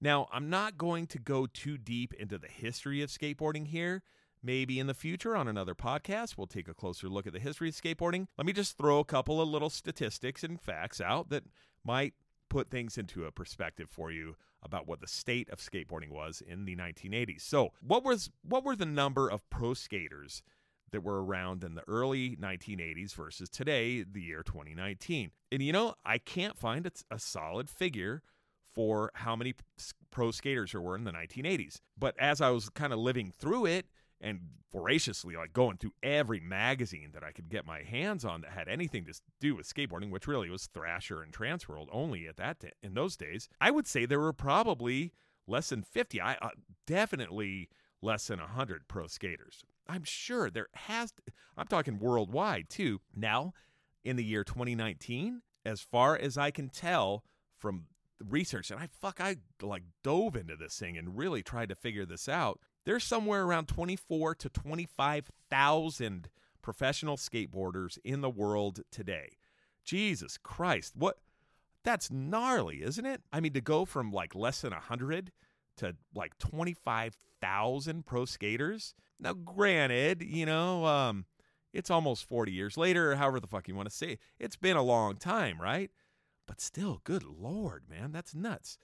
[0.00, 4.02] Now, I'm not going to go too deep into the history of skateboarding here.
[4.42, 7.68] Maybe in the future on another podcast, we'll take a closer look at the history
[7.68, 8.26] of skateboarding.
[8.36, 11.44] Let me just throw a couple of little statistics and facts out that
[11.84, 12.14] might
[12.48, 16.64] put things into a perspective for you about what the state of skateboarding was in
[16.64, 17.42] the 1980s.
[17.42, 20.42] So, what was what were the number of pro skaters
[20.92, 25.30] that were around in the early 1980s versus today, the year 2019.
[25.50, 28.22] And you know, I can't find a, solid figure
[28.74, 29.54] for how many
[30.10, 31.80] pro skaters there were in the 1980s.
[31.98, 33.86] But as I was kind of living through it
[34.20, 38.52] and voraciously like going through every magazine that I could get my hands on that
[38.52, 42.60] had anything to do with skateboarding, which really was Thrasher and Transworld only at that
[42.60, 45.12] t- in those days, I would say there were probably
[45.46, 46.20] less than 50.
[46.20, 46.50] I uh,
[46.86, 47.68] definitely
[48.00, 49.62] less than 100 pro skaters.
[49.88, 51.22] I'm sure there has, to,
[51.56, 53.00] I'm talking worldwide too.
[53.14, 53.52] Now,
[54.04, 57.24] in the year 2019, as far as I can tell
[57.58, 57.84] from
[58.28, 62.06] research, and I fuck, I like dove into this thing and really tried to figure
[62.06, 62.60] this out.
[62.84, 66.28] There's somewhere around 24 to 25,000
[66.62, 69.38] professional skateboarders in the world today.
[69.84, 71.18] Jesus Christ, what?
[71.84, 73.22] That's gnarly, isn't it?
[73.32, 75.32] I mean, to go from like less than 100
[75.78, 77.12] to like 25,000
[78.04, 78.94] pro skaters.
[79.20, 81.26] Now, granted, you know, um,
[81.72, 84.20] it's almost 40 years later, however the fuck you want to say it.
[84.38, 85.90] It's been a long time, right?
[86.46, 88.78] But still, good lord, man, that's nuts.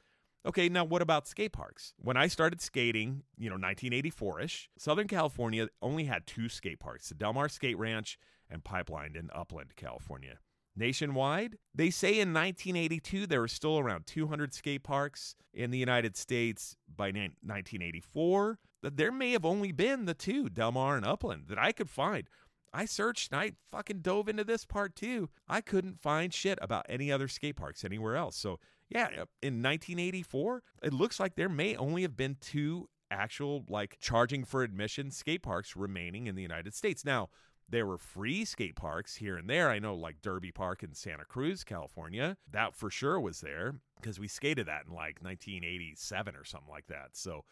[0.47, 1.93] Okay, now what about skate parks?
[1.99, 7.09] When I started skating, you know, 1984 ish, Southern California only had two skate parks
[7.09, 8.19] the Del Mar Skate Ranch
[8.49, 10.39] and Pipeline in Upland, California.
[10.79, 16.17] Nationwide, they say in 1982 there were still around 200 skate parks in the United
[16.17, 16.77] States.
[16.95, 21.59] By 1984, that there may have only been the two, Del Mar and Upland, that
[21.59, 22.29] I could find.
[22.73, 25.31] I searched and I fucking dove into this part too.
[25.49, 28.37] I couldn't find shit about any other skate parks anywhere else.
[28.37, 29.09] So, yeah,
[29.43, 34.63] in 1984, it looks like there may only have been two actual, like, charging for
[34.63, 37.05] admission skate parks remaining in the United States.
[37.05, 37.31] Now,
[37.69, 39.71] there were free skate parks here and there.
[39.71, 42.37] I know, like Derby Park in Santa Cruz, California.
[42.51, 46.87] That for sure was there because we skated that in like 1987 or something like
[46.87, 47.11] that.
[47.13, 47.45] So,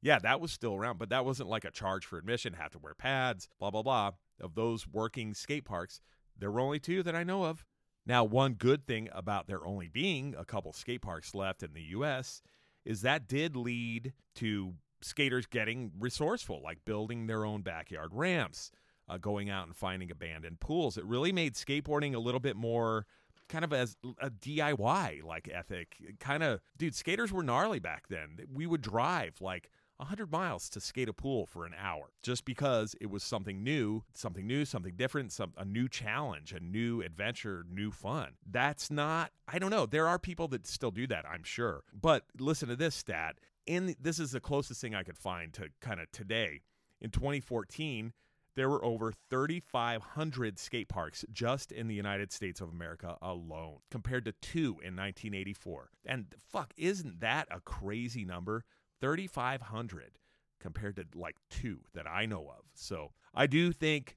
[0.00, 2.78] yeah, that was still around, but that wasn't like a charge for admission, have to
[2.78, 4.12] wear pads, blah, blah, blah.
[4.40, 6.00] Of those working skate parks,
[6.38, 7.64] there were only two that I know of.
[8.06, 11.82] Now, one good thing about there only being a couple skate parks left in the
[11.82, 12.42] US
[12.84, 18.70] is that did lead to skaters getting resourceful, like building their own backyard ramps,
[19.08, 20.96] uh, going out and finding abandoned pools.
[20.96, 23.06] It really made skateboarding a little bit more
[23.48, 25.96] kind of as a DIY like ethic.
[26.20, 28.38] Kind of, dude, skaters were gnarly back then.
[28.52, 32.96] We would drive like 100 miles to skate a pool for an hour just because
[33.00, 37.64] it was something new, something new, something different, some a new challenge, a new adventure,
[37.70, 38.32] new fun.
[38.50, 39.86] That's not I don't know.
[39.86, 41.82] There are people that still do that, I'm sure.
[41.92, 43.36] But listen to this stat.
[43.66, 46.62] In this is the closest thing I could find to kind of today.
[47.00, 48.12] In 2014,
[48.56, 54.24] there were over 3,500 skate parks just in the United States of America alone, compared
[54.26, 55.90] to two in 1984.
[56.06, 58.64] And fuck, isn't that a crazy number?
[59.00, 60.18] 3,500
[60.60, 62.64] compared to like two that I know of.
[62.74, 64.16] So I do think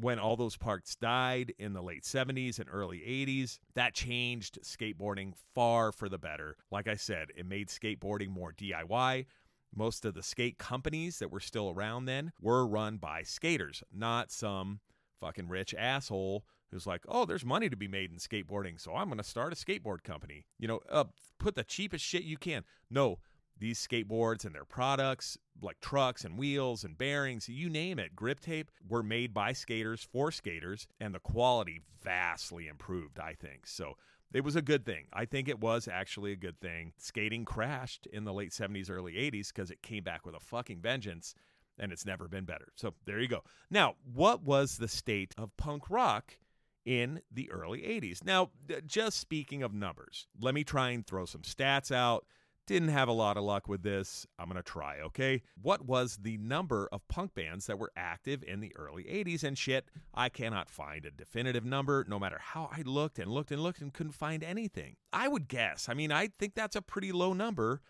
[0.00, 5.34] when all those parks died in the late 70s and early 80s, that changed skateboarding
[5.54, 6.56] far for the better.
[6.70, 9.26] Like I said, it made skateboarding more DIY.
[9.74, 14.30] Most of the skate companies that were still around then were run by skaters, not
[14.30, 14.80] some
[15.20, 19.08] fucking rich asshole who's like, oh, there's money to be made in skateboarding, so I'm
[19.08, 20.44] going to start a skateboard company.
[20.58, 21.04] You know, uh,
[21.38, 22.64] put the cheapest shit you can.
[22.90, 23.18] No,
[23.58, 28.40] these skateboards and their products, like trucks and wheels and bearings, you name it, grip
[28.40, 33.66] tape, were made by skaters for skaters, and the quality vastly improved, I think.
[33.66, 33.96] So
[34.32, 35.06] it was a good thing.
[35.12, 36.92] I think it was actually a good thing.
[36.98, 40.80] Skating crashed in the late 70s, early 80s because it came back with a fucking
[40.80, 41.34] vengeance
[41.78, 42.68] and it's never been better.
[42.76, 43.42] So there you go.
[43.70, 46.36] Now, what was the state of punk rock
[46.84, 48.24] in the early 80s?
[48.24, 48.50] Now,
[48.86, 52.26] just speaking of numbers, let me try and throw some stats out.
[52.70, 54.28] Didn't have a lot of luck with this.
[54.38, 55.42] I'm going to try, okay?
[55.60, 59.42] What was the number of punk bands that were active in the early 80s?
[59.42, 63.50] And shit, I cannot find a definitive number no matter how I looked and looked
[63.50, 64.94] and looked and couldn't find anything.
[65.12, 65.88] I would guess.
[65.88, 67.80] I mean, I think that's a pretty low number.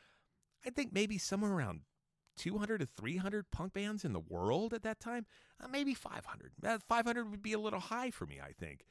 [0.65, 1.83] I think maybe somewhere around
[2.39, 5.27] 200 to 300 punk bands in the world at that time.
[5.63, 6.53] Uh, maybe 500.
[6.65, 8.87] Uh, 500 would be a little high for me, I think.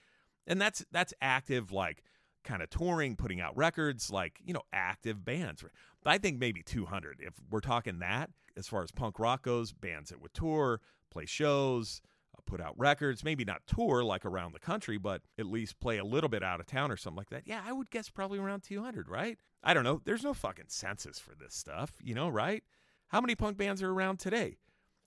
[0.46, 2.04] And that's that's active like
[2.44, 5.64] kind of touring, putting out records, like, you know, active bands.
[6.06, 7.20] I think maybe 200.
[7.22, 10.82] If we're talking that, as far as punk rock goes, bands that would tour,
[11.12, 12.02] play shows,
[12.36, 15.98] uh, put out records, maybe not tour like around the country, but at least play
[15.98, 17.44] a little bit out of town or something like that.
[17.46, 19.38] Yeah, I would guess probably around 200, right?
[19.64, 20.02] I don't know.
[20.04, 22.64] There's no fucking census for this stuff, you know, right?
[23.10, 24.58] How many punk bands are around today?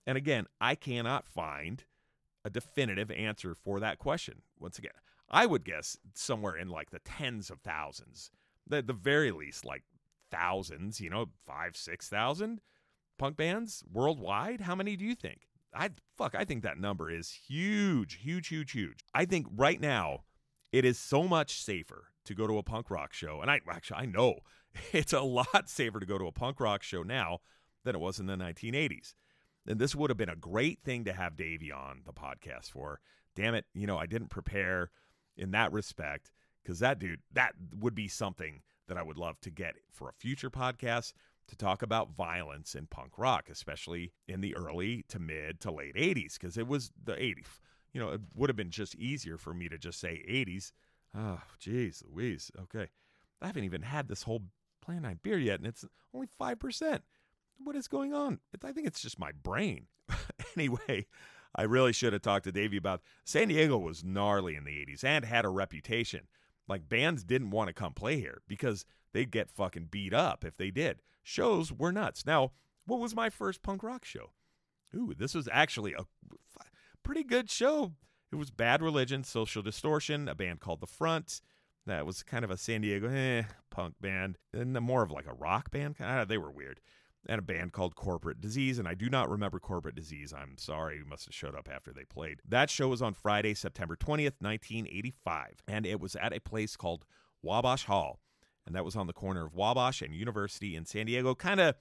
[0.05, 1.83] And again, I cannot find
[2.45, 4.41] a definitive answer for that question.
[4.59, 4.91] Once again,
[5.33, 8.29] I would guess somewhere in like the tens of thousands,
[8.67, 9.83] the the very least like
[10.31, 11.01] thousands.
[11.01, 12.61] You know, five six thousand
[13.17, 14.61] punk bands worldwide.
[14.61, 15.47] How many do you think?
[15.73, 16.35] I fuck.
[16.35, 19.03] I think that number is huge, huge, huge, huge.
[19.15, 20.25] I think right now
[20.71, 23.97] it is so much safer to go to a punk rock show, and I actually
[23.97, 24.35] I know
[24.93, 27.39] it's a lot safer to go to a punk rock show now
[27.83, 29.15] than it was in the 1980s.
[29.65, 32.99] And this would have been a great thing to have Davey on the podcast for.
[33.35, 34.91] Damn it, you know, I didn't prepare
[35.37, 36.31] in that respect
[36.63, 40.13] because that dude that would be something that I would love to get for a
[40.13, 41.13] future podcast
[41.47, 45.95] to talk about violence in punk rock, especially in the early to mid to late
[45.95, 47.59] 80s, because it was the 80s.
[47.93, 50.71] You know, it would have been just easier for me to just say 80s.
[51.15, 52.51] Oh, jeez Louise.
[52.61, 52.87] Okay.
[53.41, 54.43] I haven't even had this whole
[54.81, 56.99] Plan 9 beer yet, and it's only 5%.
[57.63, 58.39] What is going on?
[58.63, 59.87] I think it's just my brain.
[60.57, 61.05] anyway,
[61.55, 65.03] I really should have talked to Davey about San Diego was gnarly in the 80s
[65.03, 66.27] and had a reputation.
[66.67, 70.57] Like bands didn't want to come play here because they'd get fucking beat up if
[70.57, 71.01] they did.
[71.21, 72.25] Shows were nuts.
[72.25, 72.51] Now,
[72.85, 74.31] what was my first punk rock show?
[74.95, 76.05] Ooh, this was actually a
[77.03, 77.93] pretty good show.
[78.31, 81.41] It was Bad Religion, Social Distortion, a band called The Front.
[81.85, 85.33] That was kind of a San Diego eh, punk band, and more of like a
[85.33, 85.97] rock band.
[85.99, 86.79] Ah, they were weird
[87.27, 88.79] and a band called Corporate Disease.
[88.79, 90.33] And I do not remember Corporate Disease.
[90.35, 92.39] I'm sorry, We must have showed up after they played.
[92.47, 95.63] That show was on Friday, September 20th, 1985.
[95.67, 97.05] And it was at a place called
[97.41, 98.19] Wabash Hall.
[98.65, 101.75] And that was on the corner of Wabash and University in San Diego, kind of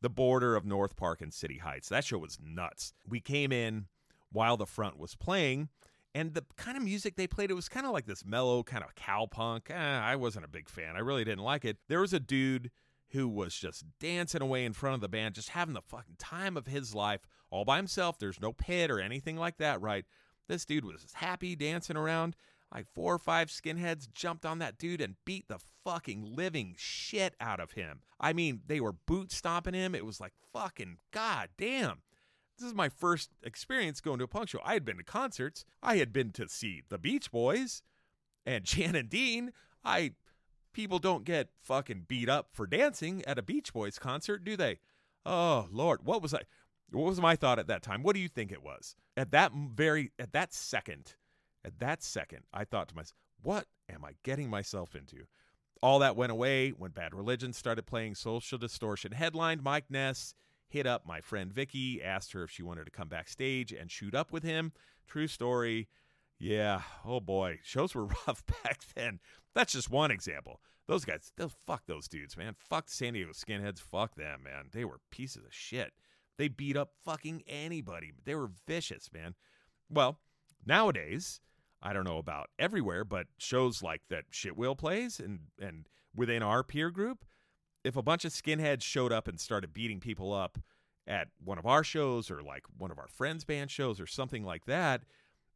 [0.00, 1.88] the border of North Park and City Heights.
[1.88, 2.92] That show was nuts.
[3.08, 3.86] We came in
[4.30, 5.68] while the front was playing.
[6.14, 8.84] And the kind of music they played, it was kind of like this mellow, kind
[8.84, 9.70] of cowpunk.
[9.70, 10.96] Eh, I wasn't a big fan.
[10.96, 11.78] I really didn't like it.
[11.88, 12.70] There was a dude
[13.12, 16.56] who was just dancing away in front of the band, just having the fucking time
[16.56, 18.18] of his life all by himself.
[18.18, 20.04] There's no pit or anything like that, right?
[20.48, 22.36] This dude was happy dancing around.
[22.74, 27.34] Like four or five skinheads jumped on that dude and beat the fucking living shit
[27.38, 28.00] out of him.
[28.18, 29.94] I mean, they were boot stomping him.
[29.94, 32.00] It was like fucking god damn.
[32.58, 34.60] This is my first experience going to a punk show.
[34.64, 35.64] I had been to concerts.
[35.82, 37.82] I had been to see the Beach Boys
[38.46, 39.52] and Jan and Dean.
[39.84, 40.12] I
[40.72, 44.78] people don't get fucking beat up for dancing at a Beach Boys concert, do they?
[45.24, 46.42] Oh Lord, what was I?
[46.90, 48.02] What was my thought at that time?
[48.02, 48.96] What do you think it was?
[49.16, 51.14] At that very, at that second,
[51.64, 55.24] at that second, I thought to myself, what am I getting myself into?
[55.82, 59.12] All that went away when Bad Religion started playing Social Distortion.
[59.12, 60.34] Headlined Mike Ness
[60.68, 64.14] hit up my friend Vicky, asked her if she wanted to come backstage and shoot
[64.14, 64.72] up with him.
[65.06, 65.88] True story.
[66.42, 69.20] Yeah, oh boy, shows were rough back then.
[69.54, 70.60] That's just one example.
[70.88, 72.56] Those guys, those fuck those dudes, man.
[72.58, 73.78] Fuck San Diego skinheads.
[73.78, 74.64] Fuck them, man.
[74.72, 75.92] They were pieces of shit.
[76.38, 78.10] They beat up fucking anybody.
[78.24, 79.36] They were vicious, man.
[79.88, 80.18] Well,
[80.66, 81.40] nowadays,
[81.80, 86.64] I don't know about everywhere, but shows like that Shitwheel plays and and within our
[86.64, 87.24] peer group,
[87.84, 90.58] if a bunch of skinheads showed up and started beating people up
[91.06, 94.44] at one of our shows or like one of our friends' band shows or something
[94.44, 95.04] like that,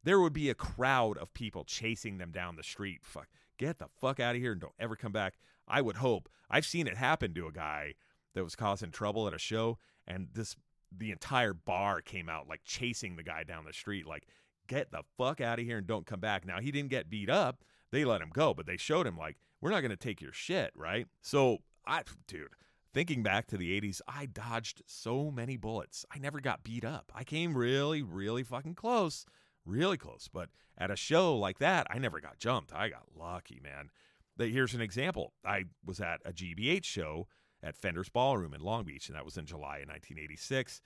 [0.07, 2.99] there would be a crowd of people chasing them down the street.
[3.03, 3.27] Fuck,
[3.57, 5.33] get the fuck out of here and don't ever come back.
[5.67, 6.29] I would hope.
[6.49, 7.95] I've seen it happen to a guy
[8.33, 10.55] that was causing trouble at a show, and this
[10.97, 14.27] the entire bar came out like chasing the guy down the street, like
[14.67, 16.45] get the fuck out of here and don't come back.
[16.45, 19.35] Now he didn't get beat up; they let him go, but they showed him like
[19.59, 21.05] we're not going to take your shit, right?
[21.21, 22.47] So I, dude.
[22.93, 26.03] Thinking back to the 80s, I dodged so many bullets.
[26.09, 27.11] I never got beat up.
[27.13, 29.25] I came really, really fucking close
[29.67, 30.27] really close.
[30.31, 32.73] But at a show like that, I never got jumped.
[32.73, 33.89] I got lucky, man.
[34.39, 35.33] Here's an example.
[35.45, 37.27] I was at a GBH show
[37.61, 40.79] at Fender's Ballroom in Long Beach, and that was in July of 1986.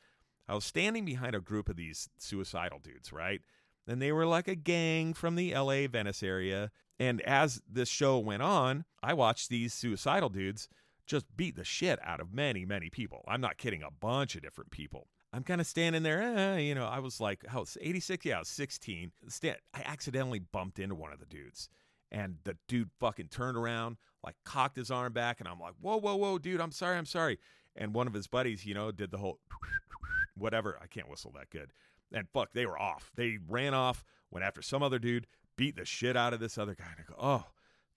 [0.47, 3.41] I was standing behind a group of these suicidal dudes, right?
[3.87, 6.71] And they were like a gang from the LA Venice area.
[6.99, 10.69] And as this show went on, I watched these suicidal dudes
[11.05, 13.25] just beat the shit out of many, many people.
[13.27, 15.07] I'm not kidding, a bunch of different people.
[15.33, 18.39] I'm kind of standing there, eh, you know, I was like, was 86, yeah, I
[18.39, 19.11] was 16.
[19.29, 21.69] Stand, I accidentally bumped into one of the dudes.
[22.11, 25.97] And the dude fucking turned around, like cocked his arm back, and I'm like, whoa,
[25.97, 27.39] whoa, whoa, dude, I'm sorry, I'm sorry.
[27.77, 29.39] And one of his buddies, you know, did the whole
[30.35, 30.77] whatever.
[30.81, 31.71] I can't whistle that good.
[32.11, 33.11] And fuck, they were off.
[33.15, 36.75] They ran off, went after some other dude, beat the shit out of this other
[36.75, 36.85] guy.
[36.97, 37.45] And I go, oh,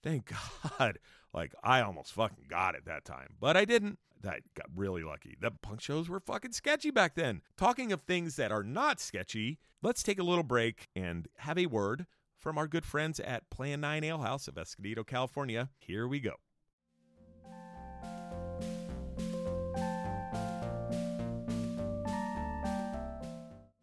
[0.05, 0.32] thank
[0.78, 1.01] God.
[1.32, 3.99] Like, I almost fucking got it that time, but I didn't.
[4.25, 5.37] That got really lucky.
[5.39, 7.43] The punk shows were fucking sketchy back then.
[7.59, 11.66] Talking of things that are not sketchy, let's take a little break and have a
[11.66, 12.07] word
[12.41, 15.68] from our good friends at Plan 9 Ale House of Escondido, California.
[15.77, 16.37] Here we go.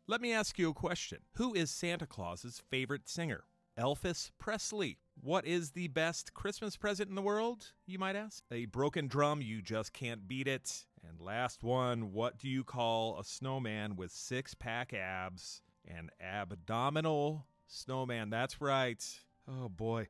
[0.08, 1.20] Let me ask you a question.
[1.36, 3.44] Who is Santa Claus's favorite singer?
[3.82, 5.00] Elvis Presley.
[5.20, 8.44] What is the best Christmas present in the world, you might ask?
[8.52, 10.86] A broken drum, you just can't beat it.
[11.08, 15.64] And last one, what do you call a snowman with six pack abs?
[15.88, 18.30] An abdominal snowman.
[18.30, 19.04] That's right.
[19.48, 20.10] Oh boy.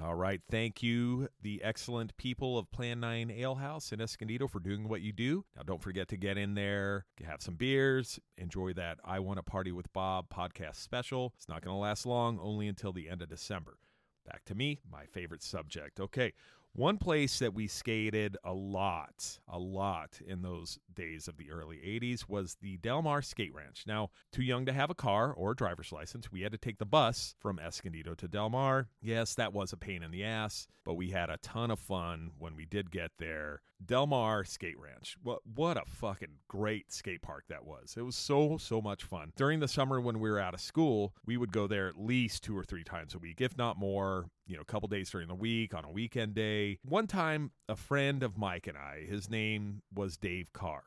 [0.01, 0.41] All right.
[0.51, 5.01] Thank you, the excellent people of Plan 9 Ale House in Escondido, for doing what
[5.01, 5.45] you do.
[5.55, 9.43] Now, don't forget to get in there, have some beers, enjoy that I Want to
[9.43, 11.31] Party with Bob podcast special.
[11.37, 13.77] It's not going to last long, only until the end of December.
[14.25, 16.01] Back to me, my favorite subject.
[16.01, 16.33] Okay.
[16.75, 21.77] One place that we skated a lot, a lot in those days of the early
[21.77, 23.85] 80s was the Del Mar Skate Ranch.
[23.87, 26.77] Now, too young to have a car or a driver's license, we had to take
[26.77, 28.89] the bus from Escondido to Del Mar.
[29.01, 32.31] Yes, that was a pain in the ass, but we had a ton of fun
[32.39, 33.61] when we did get there.
[33.83, 35.15] Del Mar Skate Ranch.
[35.23, 37.95] What what a fucking great skate park that was.
[37.97, 39.31] It was so so much fun.
[39.35, 42.43] During the summer when we were out of school, we would go there at least
[42.43, 45.27] 2 or 3 times a week, if not more, you know, a couple days during
[45.27, 46.79] the week, on a weekend day.
[46.83, 50.83] One time a friend of Mike and I, his name was Dave Carr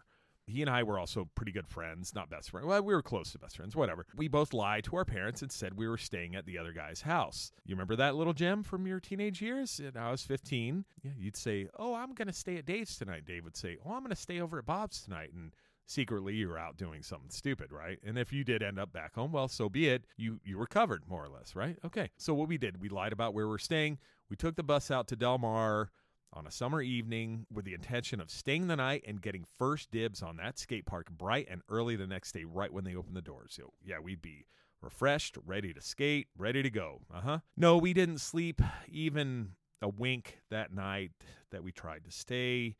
[0.49, 2.67] he and I were also pretty good friends, not best friends.
[2.67, 4.07] Well, we were close to best friends, whatever.
[4.17, 7.03] We both lied to our parents and said we were staying at the other guy's
[7.03, 7.53] house.
[7.65, 9.79] You remember that little gem from your teenage years?
[9.79, 10.85] And I was 15.
[11.03, 13.93] Yeah, you'd say, "Oh, I'm going to stay at Dave's tonight." Dave would say, "Oh,
[13.93, 15.53] I'm going to stay over at Bob's tonight." And
[15.89, 17.99] secretly you're out doing something stupid, right?
[18.05, 20.05] And if you did end up back home, well, so be it.
[20.17, 21.77] You you were covered more or less, right?
[21.85, 22.11] Okay.
[22.17, 23.99] So what we did, we lied about where we we're staying.
[24.31, 25.91] We took the bus out to Del Mar
[26.33, 30.23] on a summer evening with the intention of staying the night and getting first dibs
[30.23, 33.23] on that skate park bright and early the next day, right when they open the
[33.23, 33.53] doors.
[33.55, 34.45] So, yeah, we'd be
[34.83, 37.01] refreshed, ready to skate, ready to go.
[37.13, 37.39] Uh huh.
[37.57, 38.61] No, we didn't sleep
[38.91, 41.13] even a wink that night
[41.51, 42.77] that we tried to stay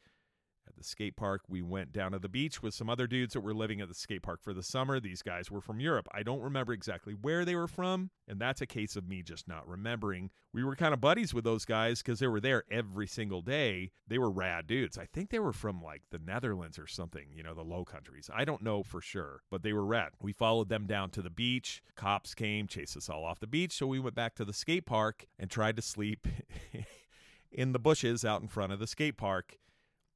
[0.69, 1.43] at the skate park.
[1.49, 3.95] We went down to the beach with some other dudes that were living at the
[3.95, 5.01] skate park for the summer.
[5.01, 6.09] These guys were from Europe.
[6.13, 9.49] I don't remember exactly where they were from, and that's a case of me just
[9.49, 10.31] not remembering.
[10.53, 13.91] We were kind of buddies with those guys because they were there every single day.
[14.07, 14.99] They were rad dudes.
[14.99, 18.31] I think they were from like the Netherlands or something, you know, the low countries.
[18.33, 20.11] I don't know for sure, but they were rad.
[20.21, 21.83] We followed them down to the beach.
[21.97, 24.87] Cops came, chased us all off the beach, so we went back to the skate
[24.87, 26.27] park and tried to sleep
[27.53, 29.57] in the bushes out in front of the skate park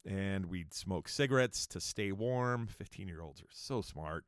[0.04, 2.66] and we'd smoke cigarettes to stay warm.
[2.66, 4.26] 15 year olds are so smart.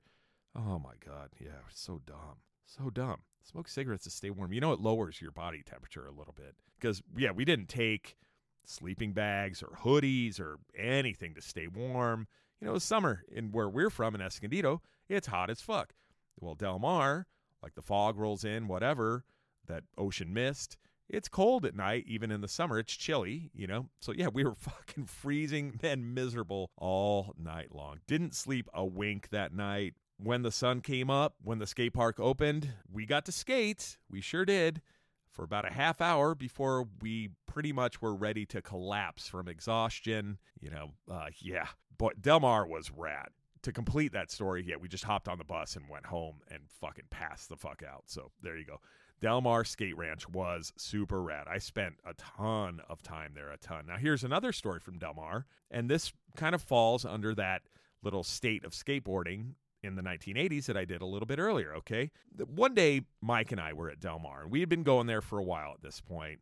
[0.56, 1.30] Oh my God.
[1.40, 2.38] Yeah, so dumb.
[2.66, 3.22] So dumb.
[3.42, 4.52] Smoke cigarettes to stay warm.
[4.52, 6.54] You know, it lowers your body temperature a little bit.
[6.78, 8.16] Because, yeah, we didn't take
[8.64, 12.26] sleeping bags or hoodies or anything to stay warm.
[12.60, 15.92] You know, summer, and where we're from in Escondido, it's hot as fuck.
[16.40, 17.26] Well, Del Mar,
[17.62, 19.24] like the fog rolls in, whatever,
[19.66, 20.76] that ocean mist,
[21.08, 22.78] it's cold at night, even in the summer.
[22.78, 23.88] It's chilly, you know?
[24.00, 28.00] So, yeah, we were fucking freezing and miserable all night long.
[28.06, 29.94] Didn't sleep a wink that night.
[30.16, 33.98] When the sun came up, when the skate park opened, we got to skate.
[34.08, 34.80] We sure did.
[35.32, 40.38] For about a half hour before we pretty much were ready to collapse from exhaustion.
[40.60, 41.66] You know, uh, yeah.
[41.98, 43.30] But Del Mar was rad
[43.64, 46.62] to complete that story, yeah, we just hopped on the bus and went home and
[46.80, 48.04] fucking passed the fuck out.
[48.06, 48.80] So there you go.
[49.20, 51.46] Del Mar Skate Ranch was super rad.
[51.48, 53.86] I spent a ton of time there, a ton.
[53.86, 57.62] Now, here's another story from Del Mar, and this kind of falls under that
[58.02, 59.52] little state of skateboarding
[59.82, 62.10] in the 1980s that I did a little bit earlier, okay?
[62.54, 65.22] One day, Mike and I were at Del Mar, and we had been going there
[65.22, 66.40] for a while at this point,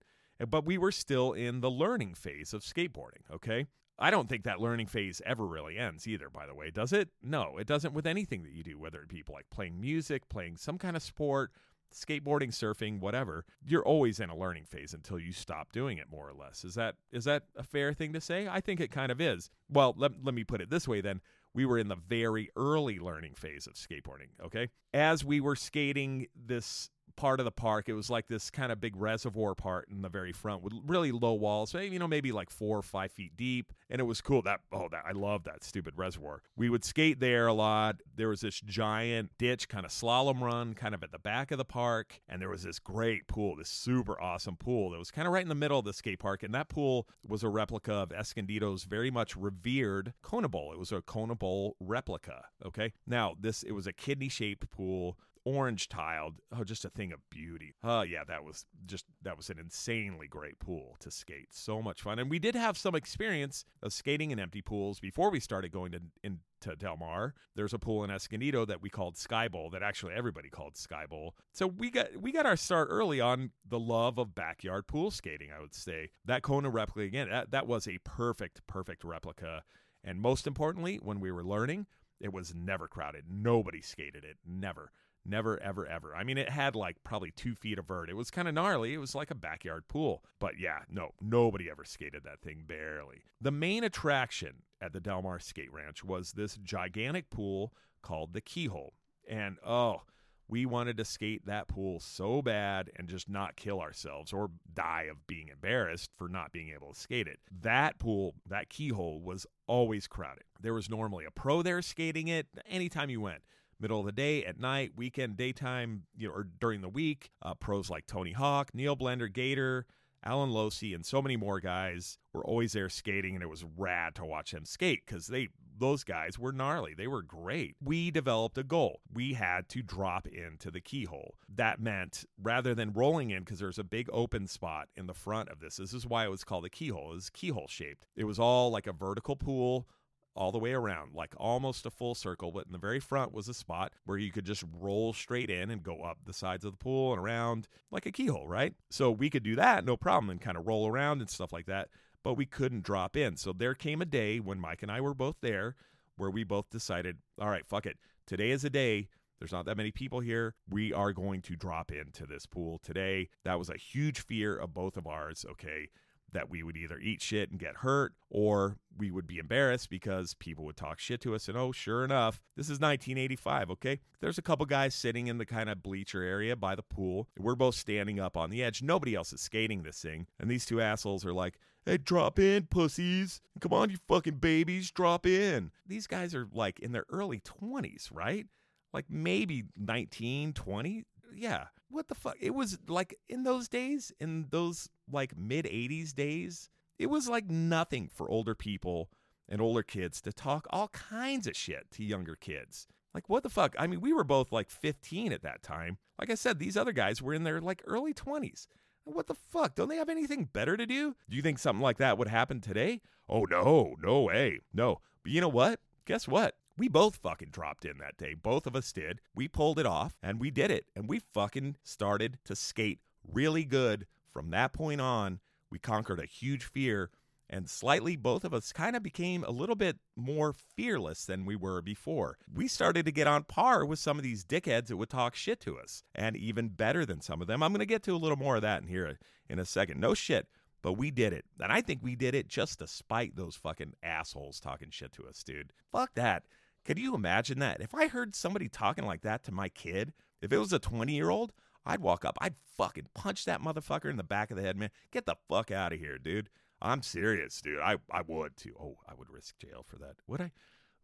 [0.48, 3.66] but we were still in the learning phase of skateboarding, okay?
[3.98, 7.10] I don't think that learning phase ever really ends either, by the way, does it?
[7.22, 10.56] No, it doesn't with anything that you do, whether it be like playing music, playing
[10.56, 11.52] some kind of sport,
[11.94, 16.28] skateboarding, surfing, whatever, you're always in a learning phase until you stop doing it more
[16.28, 16.64] or less.
[16.64, 18.48] Is that is that a fair thing to say?
[18.48, 19.50] I think it kind of is.
[19.70, 21.20] Well, let, let me put it this way then.
[21.54, 24.68] We were in the very early learning phase of skateboarding, okay?
[24.94, 27.88] As we were skating this part of the park.
[27.88, 31.12] It was like this kind of big reservoir part in the very front with really
[31.12, 33.72] low walls, maybe, you know, maybe like four or five feet deep.
[33.90, 34.42] And it was cool.
[34.42, 36.42] That oh, that I love that stupid reservoir.
[36.56, 37.96] We would skate there a lot.
[38.16, 41.58] There was this giant ditch, kind of slalom run, kind of at the back of
[41.58, 45.26] the park, and there was this great pool, this super awesome pool that was kind
[45.26, 46.42] of right in the middle of the skate park.
[46.42, 50.72] And that pool was a replica of Escondido's very much revered Kona Bowl.
[50.72, 52.46] It was a Kona Bowl replica.
[52.64, 56.36] Okay, now this it was a kidney shaped pool orange tiled.
[56.56, 57.74] Oh, just a thing of beauty.
[57.82, 61.48] Oh, yeah, that was just that was an insanely great pool to skate.
[61.50, 65.30] So much fun, and we did have some experience of skating in empty pools before
[65.30, 67.34] we started going to into Del Mar.
[67.56, 71.06] There's a pool in Escondido that we called Sky Bowl that actually everybody called Sky
[71.06, 71.34] Bowl.
[71.52, 75.50] So we got we got our start early on the love of backyard pool skating.
[75.56, 77.28] I would say that Kona replica again.
[77.28, 79.64] That, that was a perfect perfect replica.
[80.04, 81.86] And most importantly, when we were learning,
[82.20, 83.24] it was never crowded.
[83.28, 84.36] Nobody skated it.
[84.46, 84.92] Never.
[85.24, 86.16] Never, ever, ever.
[86.16, 88.10] I mean, it had like probably two feet of vert.
[88.10, 88.92] It was kind of gnarly.
[88.94, 90.24] It was like a backyard pool.
[90.40, 93.22] But yeah, no, nobody ever skated that thing, barely.
[93.40, 98.40] The main attraction at the Del Mar Skate Ranch was this gigantic pool called the
[98.40, 98.94] Keyhole.
[99.28, 100.02] And oh,
[100.48, 105.06] we wanted to skate that pool so bad and just not kill ourselves or die
[105.10, 107.38] of being embarrassed for not being able to skate it.
[107.62, 110.44] That pool, that keyhole was always crowded.
[110.60, 113.42] There was normally a pro there skating it anytime you went
[113.82, 117.30] middle of the day, at night, weekend, daytime, you know, or during the week.
[117.42, 119.86] Uh, pros like Tony Hawk, Neil Blender, Gator,
[120.24, 124.14] Allen Losi, and so many more guys were always there skating, and it was rad
[124.14, 126.94] to watch them skate because they those guys were gnarly.
[126.94, 127.74] They were great.
[127.82, 129.00] We developed a goal.
[129.12, 131.34] We had to drop into the keyhole.
[131.52, 135.48] That meant rather than rolling in, because there's a big open spot in the front
[135.48, 135.76] of this.
[135.76, 137.10] This is why it was called the keyhole.
[137.10, 138.06] It was keyhole shaped.
[138.14, 139.88] It was all like a vertical pool
[140.34, 142.52] all the way around, like almost a full circle.
[142.52, 145.70] But in the very front was a spot where you could just roll straight in
[145.70, 148.74] and go up the sides of the pool and around like a keyhole, right?
[148.90, 151.66] So we could do that, no problem, and kind of roll around and stuff like
[151.66, 151.88] that.
[152.24, 153.36] But we couldn't drop in.
[153.36, 155.74] So there came a day when Mike and I were both there
[156.16, 157.98] where we both decided, all right, fuck it.
[158.26, 159.08] Today is a day.
[159.38, 160.54] There's not that many people here.
[160.70, 163.28] We are going to drop into this pool today.
[163.44, 165.44] That was a huge fear of both of ours.
[165.50, 165.88] Okay
[166.32, 170.34] that we would either eat shit and get hurt or we would be embarrassed because
[170.34, 171.48] people would talk shit to us.
[171.48, 174.00] And oh, sure enough, this is 1985, okay?
[174.20, 177.28] There's a couple guys sitting in the kind of bleacher area by the pool.
[177.38, 178.82] We're both standing up on the edge.
[178.82, 180.26] Nobody else is skating this thing.
[180.38, 183.40] And these two assholes are like, Hey, drop in, pussies.
[183.60, 185.72] Come on, you fucking babies, drop in.
[185.84, 188.46] These guys are like in their early 20s, right?
[188.92, 191.04] Like maybe 19, 20.
[191.42, 191.64] Yeah.
[191.90, 192.36] What the fuck?
[192.40, 196.70] It was like in those days, in those like mid 80s days,
[197.00, 199.10] it was like nothing for older people
[199.48, 202.86] and older kids to talk all kinds of shit to younger kids.
[203.12, 203.74] Like, what the fuck?
[203.76, 205.98] I mean, we were both like 15 at that time.
[206.16, 208.68] Like I said, these other guys were in their like early 20s.
[209.02, 209.74] What the fuck?
[209.74, 211.16] Don't they have anything better to do?
[211.28, 213.00] Do you think something like that would happen today?
[213.28, 214.60] Oh, no, no way.
[214.72, 215.00] No.
[215.24, 215.80] But you know what?
[216.06, 216.54] Guess what?
[216.76, 218.34] We both fucking dropped in that day.
[218.34, 219.20] Both of us did.
[219.34, 220.86] We pulled it off and we did it.
[220.96, 223.00] And we fucking started to skate
[223.30, 225.40] really good from that point on.
[225.70, 227.10] We conquered a huge fear
[227.52, 231.54] and slightly both of us kind of became a little bit more fearless than we
[231.54, 232.38] were before.
[232.52, 235.60] We started to get on par with some of these dickheads that would talk shit
[235.60, 237.62] to us, and even better than some of them.
[237.62, 239.18] I'm going to get to a little more of that in here
[239.50, 240.00] in a second.
[240.00, 240.48] No shit,
[240.80, 241.44] but we did it.
[241.60, 245.26] And I think we did it just to spite those fucking assholes talking shit to
[245.26, 245.74] us, dude.
[245.92, 246.44] Fuck that.
[246.84, 247.80] Could you imagine that?
[247.80, 251.12] If I heard somebody talking like that to my kid, if it was a 20
[251.12, 251.52] year old,
[251.84, 254.90] I'd walk up, I'd fucking punch that motherfucker in the back of the head, man.
[255.10, 256.48] Get the fuck out of here, dude.
[256.80, 257.80] I'm serious, dude.
[257.80, 258.74] I, I would too.
[258.80, 260.16] Oh, I would risk jail for that.
[260.26, 260.50] Would I?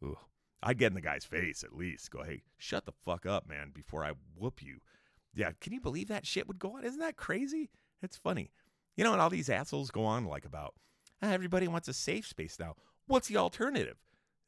[0.04, 0.18] Ooh.
[0.60, 2.10] I'd get in the guy's face at least.
[2.10, 4.78] Go, hey, shut the fuck up, man, before I whoop you.
[5.34, 6.84] Yeah, can you believe that shit would go on?
[6.84, 7.70] Isn't that crazy?
[8.02, 8.50] It's funny.
[8.96, 10.74] You know, and all these assholes go on like about
[11.22, 12.74] "Ah, everybody wants a safe space now.
[13.06, 13.98] What's the alternative?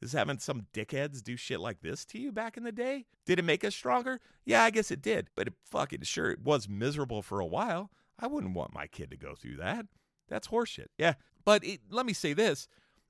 [0.01, 3.05] Is having some dickheads do shit like this to you back in the day?
[3.25, 4.19] Did it make us stronger?
[4.45, 5.27] Yeah, I guess it did.
[5.35, 7.91] But it fucking sure it was miserable for a while.
[8.17, 9.85] I wouldn't want my kid to go through that.
[10.27, 10.87] That's horseshit.
[10.97, 11.15] Yeah.
[11.45, 12.67] But it, let me say this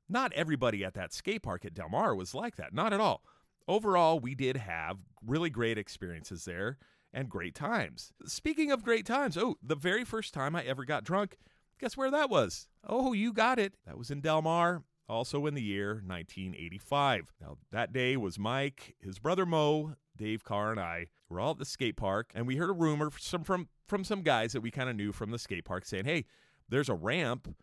[0.09, 2.73] not everybody at that skate park at Del Mar was like that.
[2.73, 3.23] Not at all.
[3.67, 6.77] Overall, we did have really great experiences there
[7.13, 8.11] and great times.
[8.25, 11.37] Speaking of great times, oh, the very first time I ever got drunk,
[11.79, 12.67] guess where that was?
[12.85, 13.73] Oh, you got it.
[13.85, 17.33] That was in Del Mar, also in the year 1985.
[17.41, 21.57] Now, that day was Mike, his brother Mo, Dave Carr, and I were all at
[21.57, 24.71] the skate park, and we heard a rumor from from, from some guys that we
[24.71, 26.25] kind of knew from the skate park saying, hey,
[26.69, 27.53] there's a ramp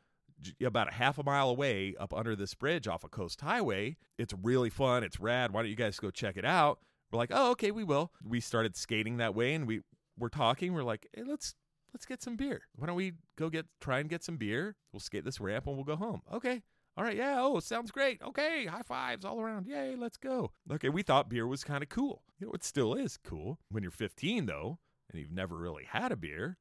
[0.64, 3.96] about a half a mile away up under this bridge off of Coast Highway.
[4.18, 5.02] It's really fun.
[5.02, 5.52] It's rad.
[5.52, 6.78] Why don't you guys go check it out?
[7.10, 8.12] We're like, oh, okay, we will.
[8.22, 9.80] We started skating that way, and we
[10.18, 10.74] were talking.
[10.74, 11.54] We're like, hey, let's
[11.92, 12.62] let's get some beer.
[12.76, 14.76] Why don't we go get try and get some beer?
[14.92, 16.22] We'll skate this ramp and we'll go home.
[16.32, 16.62] Okay.
[16.98, 18.20] All right, yeah, oh, sounds great.
[18.20, 19.68] Okay, high fives all around.
[19.68, 20.50] Yay, let's go.
[20.68, 22.24] Okay, we thought beer was kind of cool.
[22.40, 23.60] You know, it still is cool.
[23.70, 26.56] When you're 15, though, and you've never really had a beer,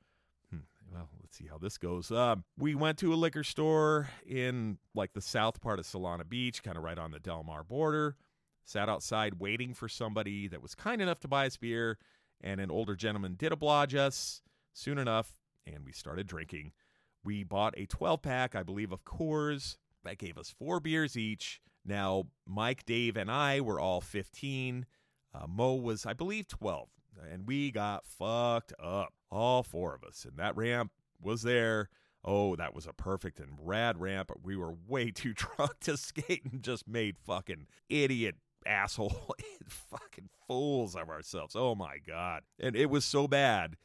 [0.52, 0.60] hmm,
[0.94, 2.12] well, let's see how this goes.
[2.12, 6.62] Um, we went to a liquor store in like the south part of Solana Beach,
[6.62, 8.16] kind of right on the Del Mar border.
[8.64, 11.98] Sat outside waiting for somebody that was kind enough to buy us beer,
[12.42, 16.74] and an older gentleman did oblige us soon enough, and we started drinking.
[17.24, 19.78] We bought a 12 pack, I believe, of Coors.
[20.08, 21.62] That gave us four beers each.
[21.86, 24.86] Now, Mike, Dave, and I were all 15.
[25.34, 26.88] Uh, Mo was, I believe, 12.
[27.32, 30.26] And we got fucked up, all four of us.
[30.26, 30.92] And that ramp
[31.22, 31.90] was there.
[32.24, 34.30] Oh, that was a perfect and rad ramp.
[34.30, 38.36] But we were way too drunk to skate and just made fucking idiot
[38.66, 39.36] asshole
[39.68, 41.56] fucking fools of ourselves.
[41.56, 42.44] Oh my god.
[42.60, 43.76] And it was so bad.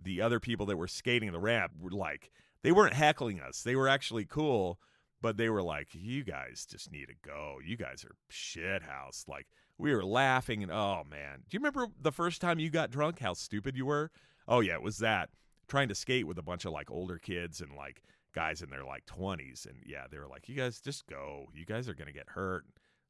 [0.00, 2.30] The other people that were skating the ramp were like
[2.62, 3.62] they weren't heckling us.
[3.62, 4.78] They were actually cool,
[5.22, 7.58] but they were like, "You guys just need to go.
[7.64, 9.46] You guys are shit house." Like
[9.78, 11.44] we were laughing and oh man.
[11.48, 13.20] Do you remember the first time you got drunk?
[13.20, 14.10] How stupid you were?
[14.46, 15.30] Oh yeah, it was that
[15.68, 18.02] trying to skate with a bunch of like older kids and like
[18.34, 21.46] guys in their like 20s and yeah, they were like, "You guys just go.
[21.54, 22.64] You guys are to get hurt."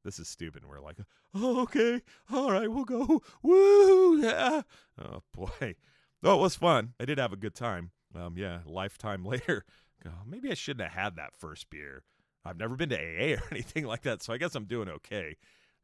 [0.04, 0.62] This is stupid.
[0.62, 0.98] And we're like,
[1.34, 2.02] "Oh, okay.
[2.32, 4.18] All right, we'll go." Woo!
[4.18, 4.62] Yeah.
[5.00, 5.76] Oh boy.
[6.22, 6.94] Oh, it was fun.
[7.00, 7.90] I did have a good time.
[8.14, 9.64] Um yeah, lifetime later.
[10.03, 12.03] God, maybe I shouldn't have had that first beer.
[12.44, 15.36] I've never been to AA or anything like that, so I guess I'm doing okay.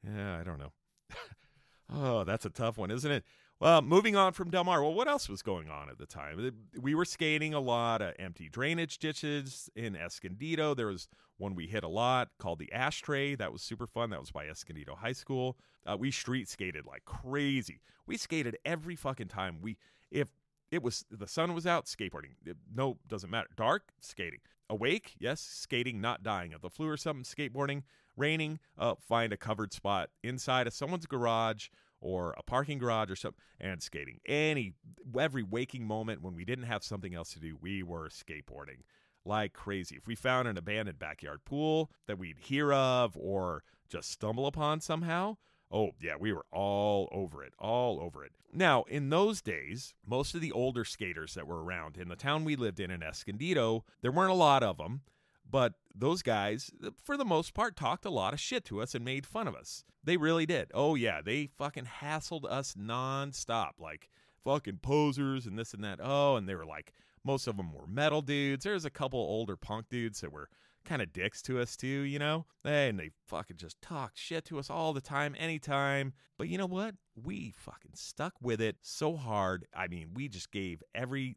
[0.04, 0.72] Yeah, I don't know.
[1.92, 3.24] oh, that's a tough one, isn't it?
[3.60, 4.82] Well, moving on from Del Mar.
[4.82, 6.52] Well, what else was going on at the time?
[6.80, 10.74] We were skating a lot of empty drainage ditches in Escondido.
[10.74, 11.08] There was
[11.38, 13.34] one we hit a lot called the Ashtray.
[13.34, 14.10] That was super fun.
[14.10, 15.58] That was by Escondido High School.
[15.84, 17.80] Uh, we street skated like crazy.
[18.06, 19.58] We skated every fucking time.
[19.60, 19.76] We
[20.08, 20.28] if
[20.70, 22.34] it was the sun was out, skateboarding.
[22.74, 23.48] No, doesn't matter.
[23.56, 24.40] Dark, skating.
[24.70, 27.82] Awake, yes, skating, not dying of the flu or something, skateboarding.
[28.16, 31.68] Raining, uh, find a covered spot inside of someone's garage
[32.00, 34.20] or a parking garage or something and skating.
[34.26, 34.74] Any
[35.18, 38.82] every waking moment when we didn't have something else to do, we were skateboarding.
[39.24, 39.96] like crazy.
[39.96, 44.80] If we found an abandoned backyard pool that we'd hear of or just stumble upon
[44.80, 45.36] somehow,
[45.70, 48.32] oh, yeah, we were all over it, all over it.
[48.52, 52.44] Now, in those days, most of the older skaters that were around in the town
[52.44, 55.02] we lived in in Escondido, there weren't a lot of them.
[55.50, 56.70] But those guys,
[57.02, 59.54] for the most part, talked a lot of shit to us and made fun of
[59.54, 59.84] us.
[60.04, 60.70] They really did.
[60.74, 61.20] Oh, yeah.
[61.22, 63.72] They fucking hassled us nonstop.
[63.78, 64.10] Like,
[64.44, 66.00] fucking posers and this and that.
[66.02, 66.92] Oh, and they were like,
[67.24, 68.64] most of them were metal dudes.
[68.64, 70.48] There's a couple older punk dudes that were
[70.88, 72.46] kind of dicks to us too, you know?
[72.64, 76.14] And they fucking just talked shit to us all the time, anytime.
[76.38, 76.94] But you know what?
[77.14, 79.66] We fucking stuck with it so hard.
[79.74, 81.36] I mean, we just gave every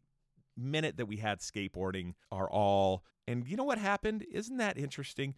[0.56, 3.04] minute that we had skateboarding our all.
[3.28, 4.24] And you know what happened?
[4.32, 5.34] Isn't that interesting?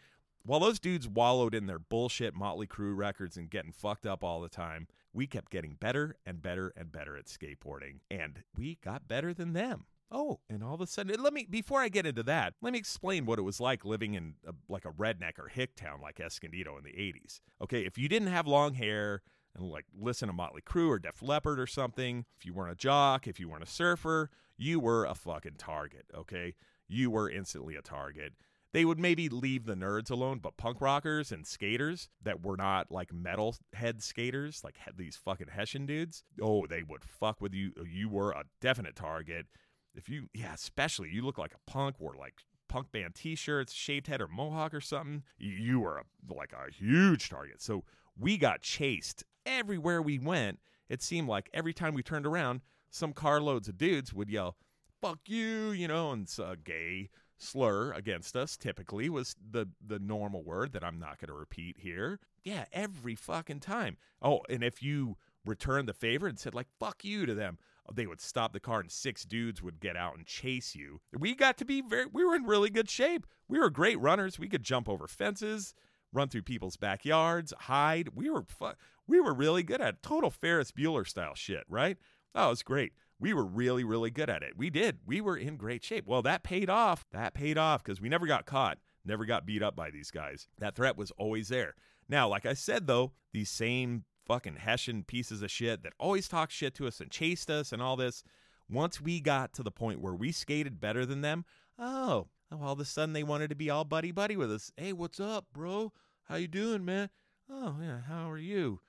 [0.46, 4.40] While those dudes wallowed in their bullshit Motley Crue records and getting fucked up all
[4.40, 8.00] the time, we kept getting better and better and better at skateboarding.
[8.10, 9.86] And we got better than them.
[10.11, 12.78] Oh, and all of a sudden, let me before I get into that, let me
[12.78, 16.20] explain what it was like living in a, like a redneck or hick town like
[16.20, 17.40] Escondido in the 80s.
[17.62, 19.22] Okay, if you didn't have long hair
[19.57, 22.76] and like listen to Motley Crue or Def Leppard or something, if you weren't a
[22.76, 26.55] jock, if you weren't a surfer, you were a fucking target, okay?
[26.86, 28.34] You were instantly a target.
[28.72, 32.90] They would maybe leave the nerds alone, but punk rockers and skaters that were not
[32.90, 37.72] like metal head skaters, like these fucking Hessian dudes, oh, they would fuck with you.
[37.88, 39.46] You were a definite target
[39.95, 42.34] if you, yeah, especially you look like a punk, wore like
[42.68, 47.28] punk band T-shirts, shaved head or mohawk or something, you were a, like a huge
[47.28, 47.62] target.
[47.62, 47.84] So
[48.18, 50.59] we got chased everywhere we went.
[50.88, 54.57] It seemed like every time we turned around, some carloads of dudes would yell,
[55.01, 58.57] "Fuck you," you know, and it's a gay slur against us.
[58.57, 62.20] Typically, was the the normal word that I'm not going to repeat here.
[62.42, 63.97] Yeah, every fucking time.
[64.22, 67.59] Oh, and if you returned the favor and said like "fuck you" to them,
[67.93, 71.01] they would stop the car and six dudes would get out and chase you.
[71.16, 73.26] We got to be very, we were in really good shape.
[73.49, 74.39] We were great runners.
[74.39, 75.74] We could jump over fences,
[76.12, 78.11] run through people's backyards, hide.
[78.14, 78.72] We were, fu-
[79.07, 80.03] we were really good at it.
[80.03, 81.99] total Ferris Bueller style shit, right?
[82.35, 82.93] It was great.
[83.20, 84.57] We were really, really good at it.
[84.57, 84.99] We did.
[85.07, 86.07] We were in great shape.
[86.07, 87.05] Well, that paid off.
[87.12, 90.49] That paid off because we never got caught, never got beat up by these guys.
[90.59, 91.74] That threat was always there.
[92.09, 96.52] Now, like I said, though, these same fucking Hessian pieces of shit that always talked
[96.52, 98.24] shit to us and chased us and all this.
[98.70, 101.44] Once we got to the point where we skated better than them,
[101.78, 104.72] oh, all of a sudden they wanted to be all buddy buddy with us.
[104.76, 105.92] Hey, what's up, bro?
[106.24, 107.10] How you doing, man?
[107.50, 108.80] Oh yeah, how are you?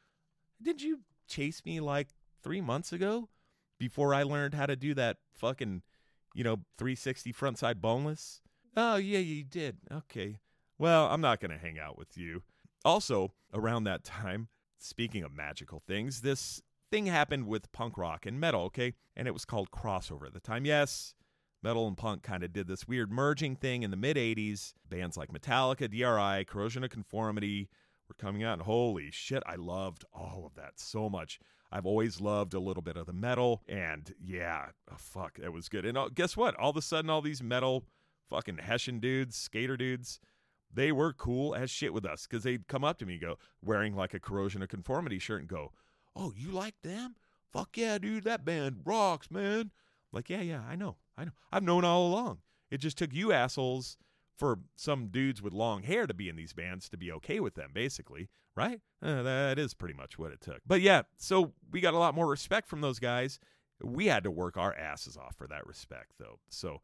[0.61, 2.07] Did you chase me like
[2.41, 3.29] three months ago
[3.77, 5.81] before I learned how to do that fucking,
[6.33, 8.41] you know, 360 frontside boneless?
[8.77, 9.77] Oh yeah, you did.
[9.91, 10.37] Okay.
[10.77, 12.43] Well, I'm not gonna hang out with you.
[12.85, 14.47] Also, around that time,
[14.77, 16.61] Speaking of magical things, this
[16.91, 18.93] thing happened with punk rock and metal, okay?
[19.15, 20.65] And it was called crossover at the time.
[20.65, 21.15] Yes,
[21.63, 24.73] metal and punk kind of did this weird merging thing in the mid 80s.
[24.89, 27.69] Bands like Metallica, DRI, Corrosion of Conformity
[28.07, 31.39] were coming out, and holy shit, I loved all of that so much.
[31.71, 35.67] I've always loved a little bit of the metal, and yeah, oh, fuck, that was
[35.67, 35.85] good.
[35.85, 36.55] And uh, guess what?
[36.55, 37.85] All of a sudden, all these metal
[38.29, 40.19] fucking Hessian dudes, skater dudes,
[40.75, 43.37] they were cool as shit with us because they'd come up to me, and go
[43.63, 45.71] wearing like a corrosion of conformity shirt, and go,
[46.15, 47.15] "Oh, you like them?
[47.51, 49.71] Fuck yeah, dude, that band rocks, man."
[50.11, 52.39] Like, yeah, yeah, I know, I know, I've known all along.
[52.71, 53.97] It just took you assholes
[54.37, 57.55] for some dudes with long hair to be in these bands to be okay with
[57.55, 58.81] them, basically, right?
[59.01, 60.59] Uh, that is pretty much what it took.
[60.65, 63.39] But yeah, so we got a lot more respect from those guys.
[63.81, 66.39] We had to work our asses off for that respect, though.
[66.49, 66.81] So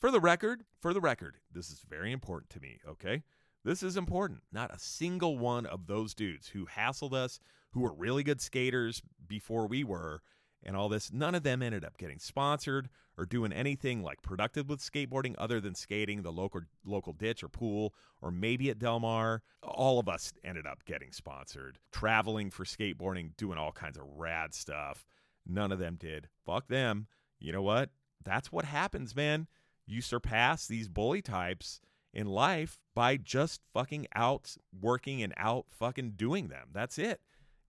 [0.00, 3.22] for the record, for the record, this is very important to me, okay?
[3.64, 4.42] This is important.
[4.52, 7.40] Not a single one of those dudes who hassled us,
[7.72, 10.22] who were really good skaters before we were,
[10.64, 14.68] and all this, none of them ended up getting sponsored or doing anything like productive
[14.68, 19.00] with skateboarding other than skating the local local ditch or pool or maybe at Del
[19.00, 19.42] Mar.
[19.62, 24.54] All of us ended up getting sponsored, traveling for skateboarding, doing all kinds of rad
[24.54, 25.04] stuff.
[25.46, 26.28] None of them did.
[26.44, 27.06] Fuck them.
[27.38, 27.90] You know what?
[28.24, 29.46] That's what happens, man
[29.88, 31.80] you surpass these bully types
[32.12, 36.68] in life by just fucking out working and out fucking doing them.
[36.72, 37.20] That's it.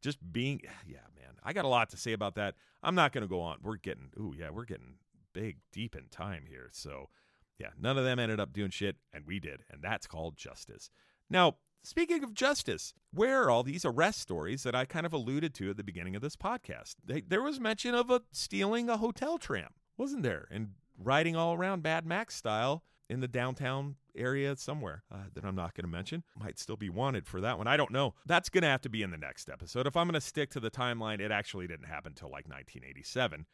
[0.01, 1.35] Just being, yeah, man.
[1.43, 2.55] I got a lot to say about that.
[2.83, 3.57] I'm not going to go on.
[3.61, 4.95] We're getting, ooh, yeah, we're getting
[5.33, 6.69] big, deep in time here.
[6.71, 7.09] So,
[7.57, 9.63] yeah, none of them ended up doing shit, and we did.
[9.69, 10.89] And that's called justice.
[11.29, 15.53] Now, speaking of justice, where are all these arrest stories that I kind of alluded
[15.55, 16.95] to at the beginning of this podcast?
[17.05, 20.47] They, there was mention of a stealing a hotel tram, wasn't there?
[20.49, 20.69] And
[20.99, 25.73] riding all around Mad Max style in the downtown area somewhere uh, that I'm not
[25.73, 26.23] going to mention.
[26.39, 27.67] Might still be wanted for that one.
[27.67, 28.13] I don't know.
[28.25, 29.87] That's going to have to be in the next episode.
[29.87, 33.45] If I'm going to stick to the timeline, it actually didn't happen until like 1987.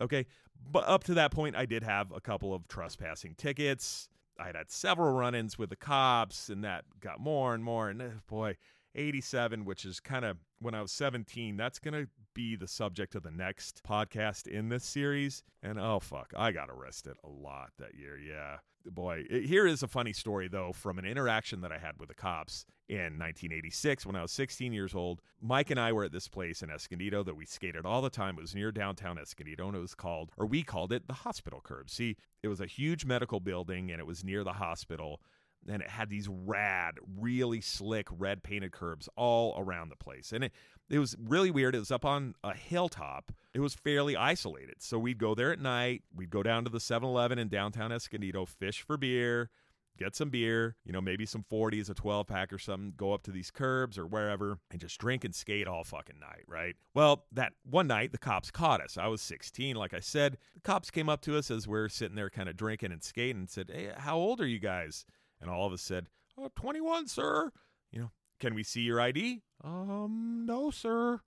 [0.00, 0.26] Okay.
[0.70, 4.08] But up to that point, I did have a couple of trespassing tickets.
[4.38, 7.88] I had had several run ins with the cops, and that got more and more.
[7.88, 8.56] And uh, boy,
[8.94, 13.14] 87, which is kind of when I was 17, that's going to be the subject
[13.14, 15.42] of the next podcast in this series.
[15.62, 18.18] And oh, fuck, I got arrested a lot that year.
[18.18, 18.58] Yeah.
[18.86, 22.08] Boy, it- here is a funny story, though, from an interaction that I had with
[22.08, 25.22] the cops in 1986 when I was 16 years old.
[25.40, 28.36] Mike and I were at this place in Escondido that we skated all the time.
[28.36, 31.60] It was near downtown Escondido, and it was called, or we called it, the hospital
[31.62, 31.88] curb.
[31.88, 35.22] See, it was a huge medical building, and it was near the hospital
[35.68, 40.32] and it had these rad, really slick red painted curbs all around the place.
[40.32, 40.52] And it,
[40.90, 41.74] it was really weird.
[41.74, 43.32] It was up on a hilltop.
[43.52, 44.76] It was fairly isolated.
[44.80, 46.02] So we'd go there at night.
[46.14, 49.50] We'd go down to the 7 Eleven in downtown Escondido, fish for beer,
[49.98, 53.22] get some beer, you know, maybe some 40s, a 12 pack or something, go up
[53.24, 56.74] to these curbs or wherever and just drink and skate all fucking night, right?
[56.94, 58.98] Well, that one night the cops caught us.
[58.98, 60.38] I was 16, like I said.
[60.54, 63.38] The cops came up to us as we're sitting there kind of drinking and skating
[63.38, 65.06] and said, Hey, how old are you guys?
[65.44, 66.06] And all of us said,
[66.38, 67.52] oh, 21, sir.
[67.92, 69.42] You know, can we see your ID?
[69.62, 71.20] Um, no, sir.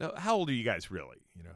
[0.00, 1.18] "Uh, How old are you guys really?
[1.36, 1.54] You know,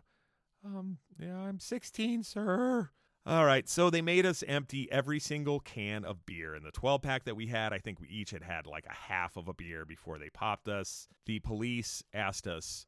[0.79, 2.91] um, yeah, I'm 16, sir.
[3.27, 6.55] All right, so they made us empty every single can of beer.
[6.57, 8.93] In the 12 pack that we had, I think we each had had like a
[8.93, 11.07] half of a beer before they popped us.
[11.27, 12.85] The police asked us,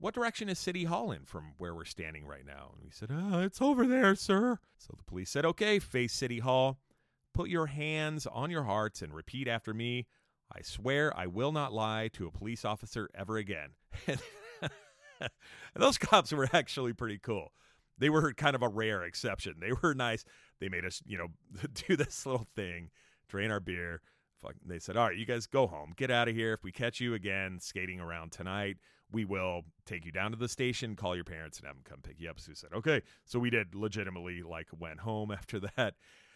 [0.00, 2.70] What direction is City Hall in from where we're standing right now?
[2.74, 4.58] And we said, uh, It's over there, sir.
[4.78, 6.78] So the police said, Okay, face City Hall.
[7.38, 10.08] Put your hands on your hearts and repeat after me.
[10.52, 13.68] I swear I will not lie to a police officer ever again.
[15.76, 17.52] those cops were actually pretty cool.
[17.96, 19.54] They were kind of a rare exception.
[19.60, 20.24] They were nice.
[20.58, 21.28] They made us, you know,
[21.86, 22.90] do this little thing,
[23.28, 24.00] drain our beer.
[24.66, 25.92] They said, "All right, you guys go home.
[25.96, 26.54] Get out of here.
[26.54, 28.78] If we catch you again skating around tonight,
[29.12, 32.00] we will take you down to the station, call your parents, and have them come
[32.02, 35.60] pick you up." So we said, "Okay." So we did legitimately like went home after
[35.60, 35.94] that.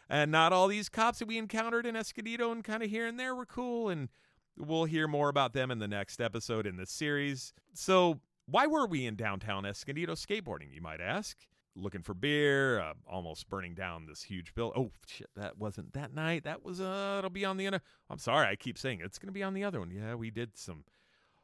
[0.08, 3.18] And not all these cops that we encountered in Escondido and kind of here and
[3.18, 3.88] there were cool.
[3.88, 4.08] And
[4.56, 7.52] we'll hear more about them in the next episode in this series.
[7.74, 11.38] So, why were we in downtown Escondido skateboarding, you might ask?
[11.74, 14.72] Looking for beer, uh, almost burning down this huge bill.
[14.76, 16.44] Oh, shit, that wasn't that night.
[16.44, 17.80] That was, uh, it'll be on the other.
[18.10, 19.06] I'm sorry, I keep saying it.
[19.06, 19.90] it's going to be on the other one.
[19.90, 20.84] Yeah, we did some.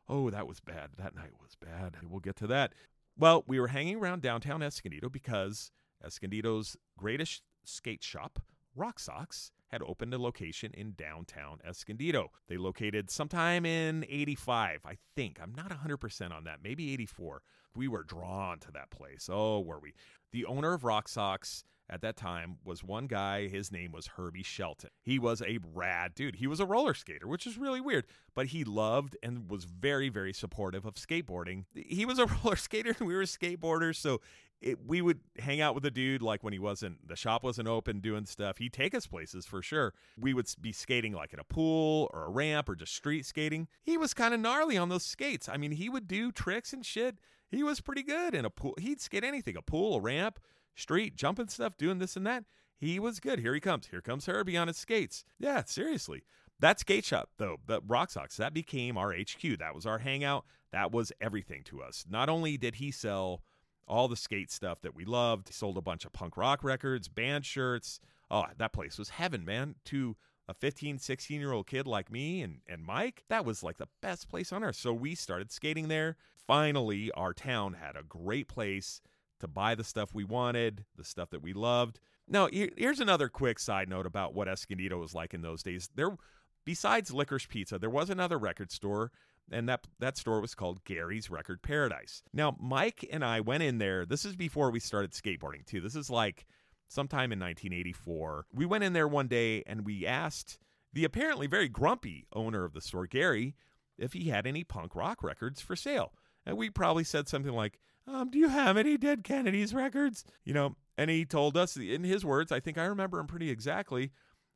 [0.06, 0.90] Oh, that was bad.
[0.98, 1.96] That night was bad.
[2.02, 2.74] We'll get to that.
[3.16, 5.70] Well, we were hanging around downtown Escondido because
[6.04, 8.40] Escondido's greatest skate shop,
[8.74, 12.30] Rock Socks, had opened a location in downtown Escondido.
[12.48, 15.38] They located sometime in 85, I think.
[15.42, 17.42] I'm not 100% on that, maybe 84.
[17.78, 19.30] We were drawn to that place.
[19.32, 19.94] Oh, were we?
[20.32, 23.46] The owner of Rock Socks at that time was one guy.
[23.46, 24.90] His name was Herbie Shelton.
[25.00, 26.34] He was a rad dude.
[26.34, 30.08] He was a roller skater, which is really weird, but he loved and was very,
[30.08, 31.66] very supportive of skateboarding.
[31.72, 34.20] He was a roller skater and we were skateboarders, so
[34.60, 37.68] it, we would hang out with the dude like when he wasn't the shop wasn't
[37.68, 41.38] open doing stuff he'd take us places for sure we would be skating like in
[41.38, 44.88] a pool or a ramp or just street skating he was kind of gnarly on
[44.88, 47.18] those skates i mean he would do tricks and shit
[47.50, 50.38] he was pretty good in a pool he'd skate anything a pool a ramp
[50.74, 52.44] street jumping stuff doing this and that
[52.76, 56.22] he was good here he comes here comes herbie on his skates yeah seriously
[56.60, 59.58] that skate shop, though, the Rock Socks, that became our HQ.
[59.58, 60.44] That was our hangout.
[60.72, 62.04] That was everything to us.
[62.08, 63.42] Not only did he sell
[63.86, 67.08] all the skate stuff that we loved, he sold a bunch of punk rock records,
[67.08, 68.00] band shirts.
[68.30, 69.76] Oh, that place was heaven, man.
[69.86, 70.16] To
[70.48, 73.88] a 15, 16 year old kid like me and, and Mike, that was like the
[74.00, 74.76] best place on earth.
[74.76, 76.16] So we started skating there.
[76.46, 79.02] Finally, our town had a great place
[79.40, 82.00] to buy the stuff we wanted, the stuff that we loved.
[82.26, 85.88] Now, here's another quick side note about what Escondido was like in those days.
[85.94, 86.16] There,
[86.64, 89.12] besides Licorice Pizza, there was another record store,
[89.50, 92.22] and that that store was called Gary's Record Paradise.
[92.34, 94.04] Now, Mike and I went in there.
[94.04, 95.80] This is before we started skateboarding too.
[95.80, 96.46] This is like
[96.88, 98.46] sometime in 1984.
[98.52, 100.58] We went in there one day and we asked
[100.92, 103.54] the apparently very grumpy owner of the store, Gary,
[103.98, 106.14] if he had any punk rock records for sale.
[106.46, 110.24] And we probably said something like, um, do you have any Dead Kennedys records?
[110.44, 113.50] You know, and he told us in his words, I think I remember him pretty
[113.50, 114.12] exactly.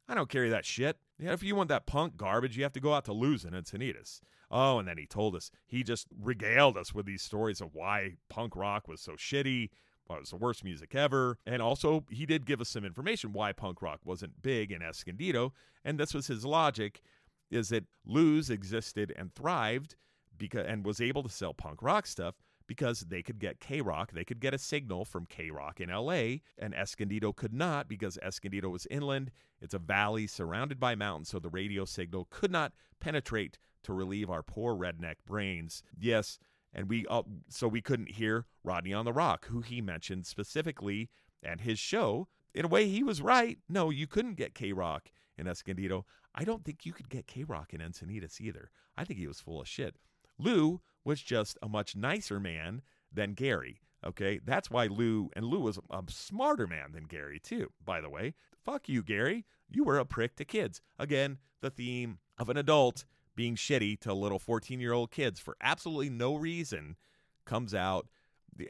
[0.09, 0.97] I don't carry that shit.
[1.19, 3.55] Yeah, if you want that punk garbage, you have to go out to Lou's and
[3.55, 4.21] Encinitas.
[4.51, 8.17] Oh, and then he told us, he just regaled us with these stories of why
[8.29, 9.71] punk rock was so shitty,
[10.11, 11.39] it was the worst music ever.
[11.47, 15.53] And also, he did give us some information why punk rock wasn't big in Escondido.
[15.85, 17.03] And this was his logic,
[17.51, 19.97] is that Lou's existed and thrived
[20.37, 22.35] because and was able to sell punk rock stuff
[22.67, 26.75] because they could get KROQ, they could get a signal from KROQ in LA, and
[26.75, 29.31] Escondido could not because Escondido was inland.
[29.61, 34.31] It's a valley surrounded by mountains, so the radio signal could not penetrate to relieve
[34.31, 35.83] our poor redneck brains.
[35.99, 36.39] Yes,
[36.73, 41.11] and we uh, so we couldn't hear Rodney on the ROQ, who he mentioned specifically,
[41.43, 43.59] and his show in a way, he was right.
[43.69, 45.01] No, you couldn't get KROQ
[45.39, 46.05] in Escondido.
[46.35, 48.71] I don't think you could get KROQ in Encinitas either.
[48.97, 49.97] I think he was full of shit.
[50.39, 53.81] Lou was just a much nicer man than Gary.
[54.05, 57.71] Okay, that's why Lou and Lou was a smarter man than Gary too.
[57.85, 59.47] By the way, fuck you, Gary.
[59.69, 60.81] You were a prick to kids.
[60.99, 63.05] Again, the theme of an adult
[63.35, 66.97] being shitty to little 14 year old kids for absolutely no reason
[67.45, 68.07] comes out.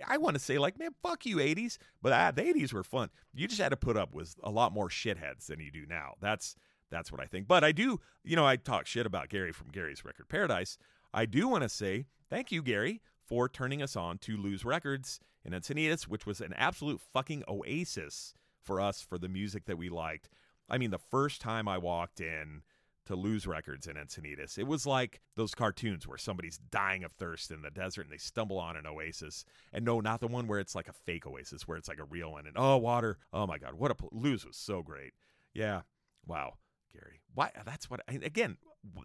[0.06, 1.76] I want to say, like, man, fuck you, 80s.
[2.00, 3.10] But ah, the 80s were fun.
[3.34, 6.14] You just had to put up with a lot more shitheads than you do now.
[6.20, 6.54] That's
[6.90, 7.48] that's what I think.
[7.48, 10.78] But I do, you know, I talk shit about Gary from Gary's Record Paradise.
[11.12, 15.18] I do want to say thank you, Gary, for turning us on to Lou's Records
[15.44, 19.88] in Encinitas, which was an absolute fucking oasis for us for the music that we
[19.88, 20.28] liked.
[20.68, 22.62] I mean, the first time I walked in
[23.07, 27.50] to Lou's Records in Encinitas, it was like those cartoons where somebody's dying of thirst
[27.50, 29.44] in the desert and they stumble on an oasis.
[29.72, 32.05] And no, not the one where it's like a fake oasis, where it's like a
[32.05, 32.46] real one.
[32.46, 33.18] And oh, water.
[33.32, 35.12] Oh my God, what a Lou's was so great.
[35.53, 35.82] Yeah,
[36.26, 36.55] wow,
[36.92, 37.20] Gary.
[37.34, 37.50] Why?
[37.64, 38.00] That's what.
[38.09, 38.57] Again,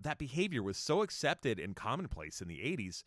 [0.03, 3.03] that behavior was so accepted and commonplace in the '80s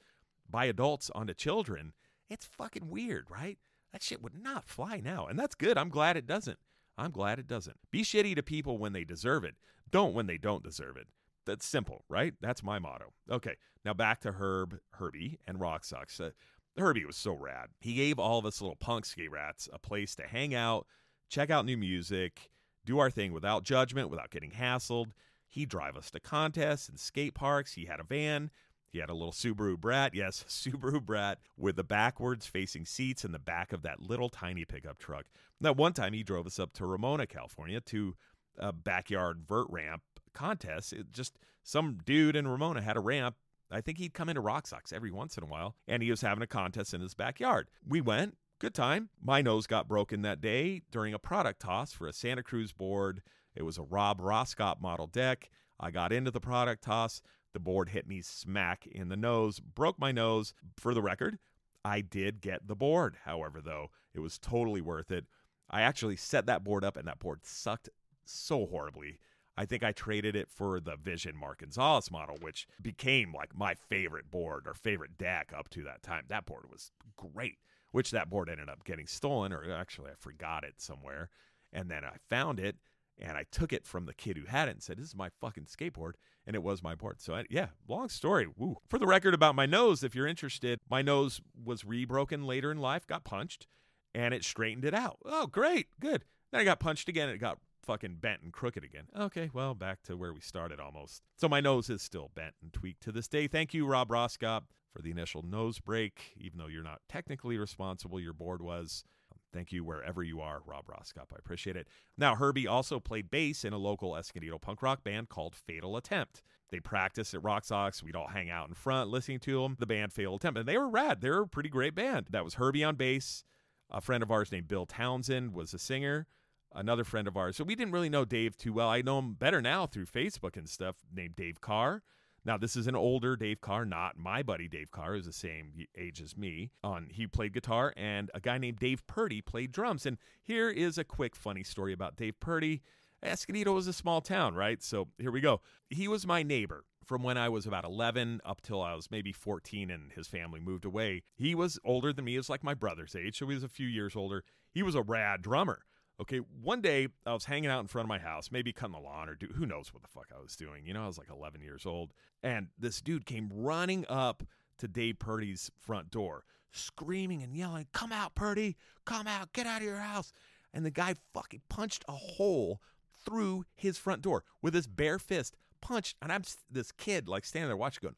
[0.49, 1.93] by adults onto children.
[2.29, 3.59] It's fucking weird, right?
[3.93, 5.27] That shit would not fly now.
[5.27, 5.77] And that's good.
[5.77, 6.59] I'm glad it doesn't.
[6.99, 7.77] I'm glad it doesn't.
[7.91, 9.55] Be shitty to people when they deserve it.
[9.91, 11.07] Don't when they don't deserve it.
[11.47, 12.35] That's simple, right?
[12.41, 13.13] That's my motto.
[13.31, 16.21] Okay, now back to Herb, Herbie, and Rock Socks.
[16.21, 16.31] Uh,
[16.77, 17.69] Herbie was so rad.
[17.81, 20.87] He gave all of us little punk skate rats a place to hang out,
[21.29, 22.51] check out new music,
[22.85, 25.13] do our thing without judgment, without getting hassled.
[25.49, 27.73] He'd drive us to contests and skate parks.
[27.73, 28.51] He had a van.
[28.91, 33.33] He had a little Subaru Brat, yes, Subaru Brat, with the backwards facing seats in
[33.33, 35.27] the back of that little tiny pickup truck.
[35.61, 38.17] Now, one time he drove us up to Ramona, California to
[38.59, 40.03] a backyard vert ramp
[40.35, 40.93] contest.
[40.93, 43.37] It just some dude in Ramona had a ramp.
[43.71, 46.23] I think he'd come into Rock Socks every once in a while, and he was
[46.23, 47.69] having a contest in his backyard.
[47.87, 49.11] We went, good time.
[49.23, 53.23] My nose got broken that day during a product toss for a Santa Cruz board.
[53.55, 55.51] It was a Rob Roskop model deck.
[55.79, 57.23] I got into the product toss.
[57.53, 60.55] The board hit me smack in the nose, broke my nose.
[60.77, 61.39] For the record,
[61.85, 63.17] I did get the board.
[63.25, 65.27] However, though, it was totally worth it.
[65.69, 67.89] I actually set that board up, and that board sucked
[68.25, 69.19] so horribly.
[69.57, 73.75] I think I traded it for the Vision Mark Gonzalez model, which became like my
[73.75, 76.25] favorite board or favorite deck up to that time.
[76.29, 77.59] That board was great,
[77.91, 81.31] which that board ended up getting stolen, or actually, I forgot it somewhere.
[81.73, 82.77] And then I found it
[83.21, 85.29] and I took it from the kid who had it and said, This is my
[85.41, 86.13] fucking skateboard.
[86.47, 87.21] And it was my board.
[87.21, 88.47] So, I, yeah, long story.
[88.57, 88.79] Woo.
[88.89, 92.79] For the record about my nose, if you're interested, my nose was rebroken later in
[92.79, 93.67] life, got punched,
[94.15, 95.19] and it straightened it out.
[95.25, 95.89] Oh, great.
[96.01, 96.25] Good.
[96.51, 99.05] Then I got punched again and it got fucking bent and crooked again.
[99.17, 101.23] Okay, well, back to where we started almost.
[101.37, 103.47] So my nose is still bent and tweaked to this day.
[103.47, 104.63] Thank you, Rob Roskop,
[104.93, 109.05] for the initial nose break, even though you're not technically responsible, your board was.
[109.53, 111.33] Thank you wherever you are, Rob Roskop.
[111.33, 111.89] I appreciate it.
[112.17, 116.43] Now, Herbie also played bass in a local Escondido punk rock band called Fatal Attempt.
[116.71, 118.03] They practiced at Rock Socks.
[118.03, 119.77] We'd all hang out in front listening to them.
[119.79, 120.59] The band Fatal Attempt.
[120.59, 121.21] And they were rad.
[121.21, 122.29] They were a pretty great band.
[122.31, 123.45] That was Herbie on bass.
[123.91, 126.29] A friend of ours named Bill Townsend was a singer.
[126.73, 127.57] Another friend of ours.
[127.57, 128.89] So we didn't really know Dave too well.
[128.89, 132.03] I know him better now through Facebook and stuff, named Dave Carr.
[132.51, 135.73] Now, this is an older Dave Carr, not my buddy Dave Carr, who's the same
[135.97, 136.73] age as me.
[136.83, 140.05] On he played guitar, and a guy named Dave Purdy played drums.
[140.05, 142.83] And here is a quick funny story about Dave Purdy.
[143.23, 144.83] Escondido was a small town, right?
[144.83, 145.61] So here we go.
[145.91, 149.31] He was my neighbor from when I was about 11 up till I was maybe
[149.31, 151.23] 14 and his family moved away.
[151.37, 152.33] He was older than me.
[152.33, 154.43] He was like my brother's age, so he was a few years older.
[154.73, 155.83] He was a rad drummer.
[156.21, 159.01] Okay, one day I was hanging out in front of my house, maybe cutting the
[159.01, 160.85] lawn or do who knows what the fuck I was doing.
[160.85, 162.13] You know, I was like 11 years old,
[162.43, 164.43] and this dude came running up
[164.79, 168.77] to Dave Purdy's front door, screaming and yelling, "Come out, Purdy!
[169.07, 169.55] Come out!
[169.55, 170.35] Get out of your house!"
[170.75, 172.83] And the guy fucking punched a hole
[173.25, 175.57] through his front door with his bare fist.
[175.81, 178.17] Punched, and I'm this kid like standing there watching, going,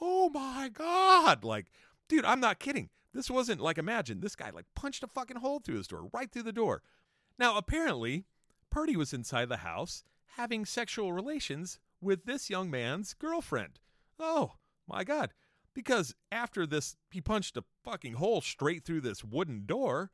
[0.00, 1.66] "Oh my god!" Like,
[2.08, 2.90] dude, I'm not kidding.
[3.12, 6.30] This wasn't like imagine this guy like punched a fucking hole through his door, right
[6.30, 6.82] through the door.
[7.38, 8.24] Now, apparently,
[8.70, 10.04] Purdy was inside the house
[10.36, 13.80] having sexual relations with this young man's girlfriend.
[14.18, 14.52] Oh,
[14.86, 15.30] my God.
[15.74, 20.10] Because after this, he punched a fucking hole straight through this wooden door.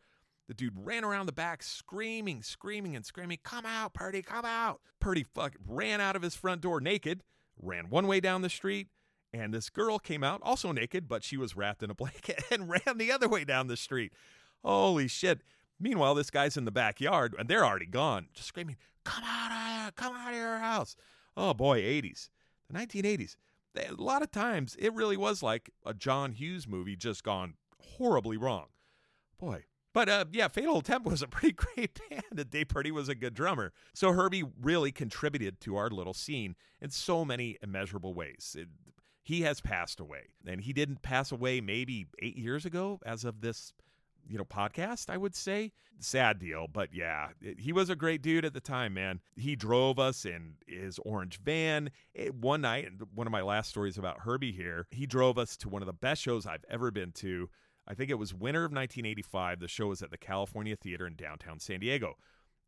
[0.48, 4.80] The dude ran around the back screaming, screaming, and screaming, Come out, Purdy, come out.
[5.00, 7.22] Purdy fuck ran out of his front door naked,
[7.60, 8.88] ran one way down the street,
[9.32, 12.68] and this girl came out also naked, but she was wrapped in a blanket and
[12.68, 14.12] ran the other way down the street.
[14.64, 15.42] Holy shit.
[15.82, 19.82] Meanwhile, this guy's in the backyard and they're already gone, just screaming, Come out of
[19.82, 20.94] here, come out of your house.
[21.36, 22.28] Oh boy, 80s.
[22.70, 23.34] The 1980s.
[23.76, 28.36] A lot of times it really was like a John Hughes movie just gone horribly
[28.36, 28.66] wrong.
[29.38, 33.08] Boy, But uh, yeah, Fatal Attempt was a pretty great band, and Dave Purdy was
[33.08, 33.72] a good drummer.
[33.92, 38.54] So Herbie really contributed to our little scene in so many immeasurable ways.
[38.56, 38.68] It,
[39.24, 43.40] he has passed away, and he didn't pass away maybe eight years ago, as of
[43.40, 43.72] this
[44.28, 45.72] you know podcast i would say.
[45.98, 47.28] Sad deal but yeah
[47.58, 49.20] he was a great dude at the time man.
[49.36, 51.90] He drove us in his orange van.
[52.14, 55.68] It, one night one of my last stories about herbie here he drove us to
[55.68, 57.48] one of the best shows i've ever been to.
[57.86, 61.14] I think it was winter of 1985 the show was at the california theater in
[61.14, 62.14] downtown san diego.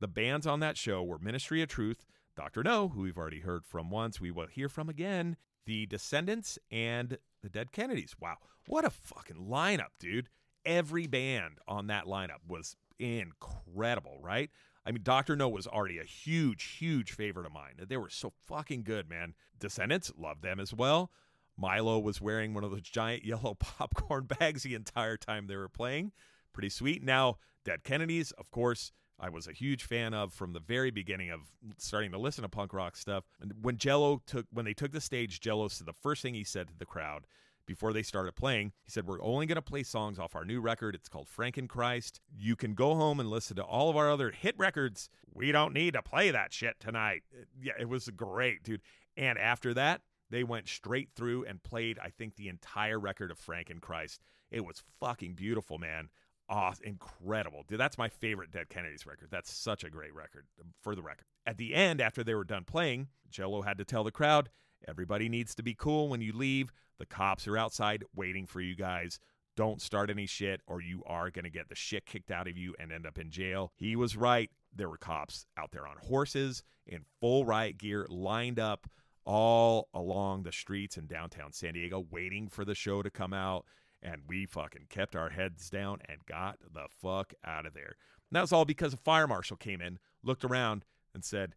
[0.01, 2.05] The bands on that show were ministry of truth
[2.37, 2.63] Dr.
[2.65, 5.37] Know who we've already heard from once we will hear from again
[5.67, 8.15] the Descendents and the dead kennedys.
[8.21, 8.37] Wow
[8.67, 10.29] what a fucking lineup dude
[10.65, 14.51] every band on that lineup was incredible, right?
[14.87, 15.35] I mean, Dr.
[15.35, 17.75] Know was already a huge, huge favorite of mine.
[17.79, 19.35] They were so fucking good, man.
[19.59, 21.11] Descendents loved them as well.
[21.57, 25.69] Milo was wearing one of those giant yellow popcorn bags the entire time they were
[25.69, 26.13] playing.
[26.53, 27.03] Pretty sweet.
[27.03, 31.31] Now, Dead Kennedys, of course, I was a huge fan of from the very beginning
[31.31, 31.41] of
[31.79, 33.25] starting to listen to punk rock stuff.
[33.41, 36.45] And when Jello took when they took the stage, Jello said the first thing he
[36.45, 37.27] said to the crowd
[37.67, 38.73] before they started playing.
[38.83, 40.95] He said, We're only going to play songs off our new record.
[40.95, 42.21] It's called Frankenchrist.
[42.37, 45.09] You can go home and listen to all of our other hit records.
[45.33, 47.23] We don't need to play that shit tonight.
[47.61, 48.83] Yeah, it was great, dude.
[49.17, 53.39] And after that, they went straight through and played, I think, the entire record of
[53.39, 54.19] Frankenchrist.
[54.51, 56.09] It was fucking beautiful, man.
[56.49, 57.65] Oh, incredible.
[57.67, 59.29] Dude, that's my favorite Dead Kennedys record.
[59.31, 61.25] That's such a great record, um, for the record.
[61.47, 64.51] At the end, after they were done playing, Jello had to tell the crowd,
[64.89, 66.73] everybody needs to be cool when you leave.
[66.99, 69.19] The cops are outside waiting for you guys.
[69.57, 72.57] Don't start any shit, or you are going to get the shit kicked out of
[72.57, 73.73] you and end up in jail.
[73.77, 74.51] He was right.
[74.75, 78.89] There were cops out there on horses in full riot gear, lined up
[79.25, 83.65] all along the streets in downtown San Diego, waiting for the show to come out.
[84.03, 87.97] And we fucking kept our heads down and got the fuck out of there.
[88.31, 90.85] And that was all because a fire marshal came in, looked around,
[91.15, 91.55] and said,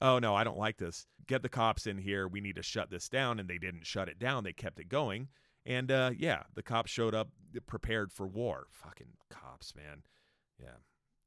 [0.00, 1.06] oh no, I don't like this.
[1.26, 2.26] Get the cops in here.
[2.26, 3.38] We need to shut this down.
[3.38, 4.44] And they didn't shut it down.
[4.44, 5.28] They kept it going.
[5.66, 7.28] And uh, yeah, the cops showed up
[7.66, 8.66] prepared for war.
[8.70, 10.02] Fucking cops, man.
[10.58, 10.78] Yeah,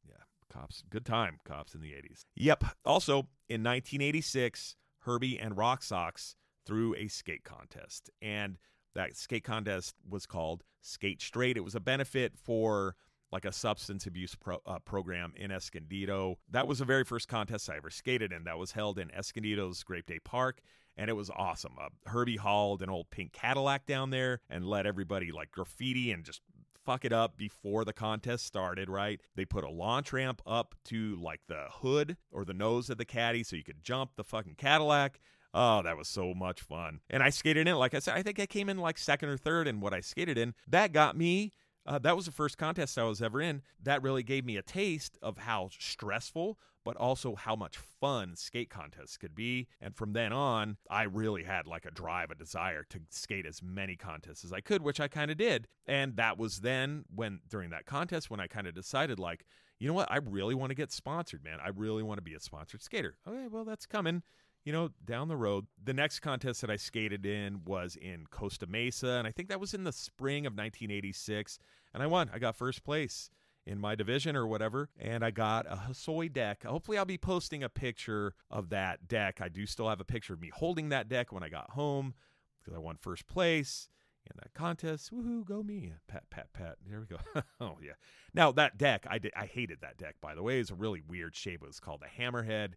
[0.08, 0.84] yeah, cops.
[0.90, 2.26] Good time, cops in the 80s.
[2.36, 2.64] Yep.
[2.86, 6.36] Also, in 1986, Herbie and Rock Sox
[6.66, 8.10] threw a skate contest.
[8.22, 8.58] And
[8.96, 11.58] that skate contest was called Skate Straight.
[11.58, 12.96] It was a benefit for
[13.34, 16.38] like a substance abuse pro, uh, program in Escondido.
[16.52, 18.44] That was the very first contest I ever skated in.
[18.44, 20.62] That was held in Escondido's Grape Day Park,
[20.96, 21.74] and it was awesome.
[21.82, 26.24] Uh, Herbie hauled an old pink Cadillac down there and let everybody like graffiti and
[26.24, 26.42] just
[26.86, 29.20] fuck it up before the contest started, right?
[29.36, 33.06] They put a launch ramp up to like the hood or the nose of the
[33.06, 35.20] caddy so you could jump the fucking Cadillac.
[35.56, 37.00] Oh, that was so much fun.
[37.10, 39.38] And I skated in, like I said, I think I came in like second or
[39.38, 40.56] third in what I skated in.
[40.68, 41.52] That got me
[41.86, 43.62] uh, that was the first contest I was ever in.
[43.82, 48.70] That really gave me a taste of how stressful, but also how much fun skate
[48.70, 49.68] contests could be.
[49.82, 53.62] And from then on, I really had like a drive, a desire to skate as
[53.62, 55.68] many contests as I could, which I kind of did.
[55.86, 59.46] And that was then when, during that contest, when I kind of decided, like,
[59.80, 60.12] you know what?
[60.12, 61.60] I really want to get sponsored, man.
[61.64, 63.18] I really want to be a sponsored skater.
[63.28, 64.24] Okay, well, that's coming
[64.66, 65.66] you know, down the road.
[65.84, 69.60] The next contest that I skated in was in Costa Mesa, and I think that
[69.60, 71.60] was in the spring of 1986.
[71.94, 72.30] And I won.
[72.34, 73.30] I got first place
[73.66, 76.64] in my division or whatever, and I got a Hosoi deck.
[76.64, 79.40] Hopefully, I'll be posting a picture of that deck.
[79.42, 82.14] I do still have a picture of me holding that deck when I got home
[82.60, 83.90] because I won first place
[84.26, 85.14] in that contest.
[85.14, 85.94] Woohoo, go me.
[86.08, 86.78] Pat, pat, pat.
[86.88, 87.42] There we go.
[87.62, 87.94] oh, yeah.
[88.34, 90.60] Now, that deck, I, did, I hated that deck, by the way.
[90.60, 91.62] It's a really weird shape.
[91.62, 92.74] It was called a Hammerhead.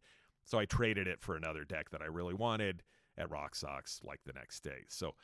[0.46, 2.82] So I traded it for another deck that I really wanted
[3.18, 4.84] at Rock Socks like the next day.
[4.88, 5.14] So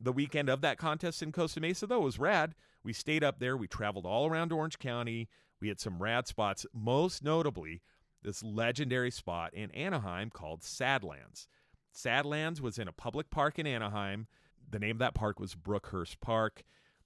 [0.00, 2.54] the weekend of that contest in Costa Mesa, though, was rad.
[2.82, 3.56] We stayed up there.
[3.56, 5.28] We traveled all around Orange County.
[5.60, 7.80] We had some rad spots, most notably
[8.22, 11.46] this legendary spot in Anaheim called Sadlands.
[11.94, 14.26] Sadlands was in a public park in Anaheim.
[14.68, 16.62] The name of that park was Brookhurst Park.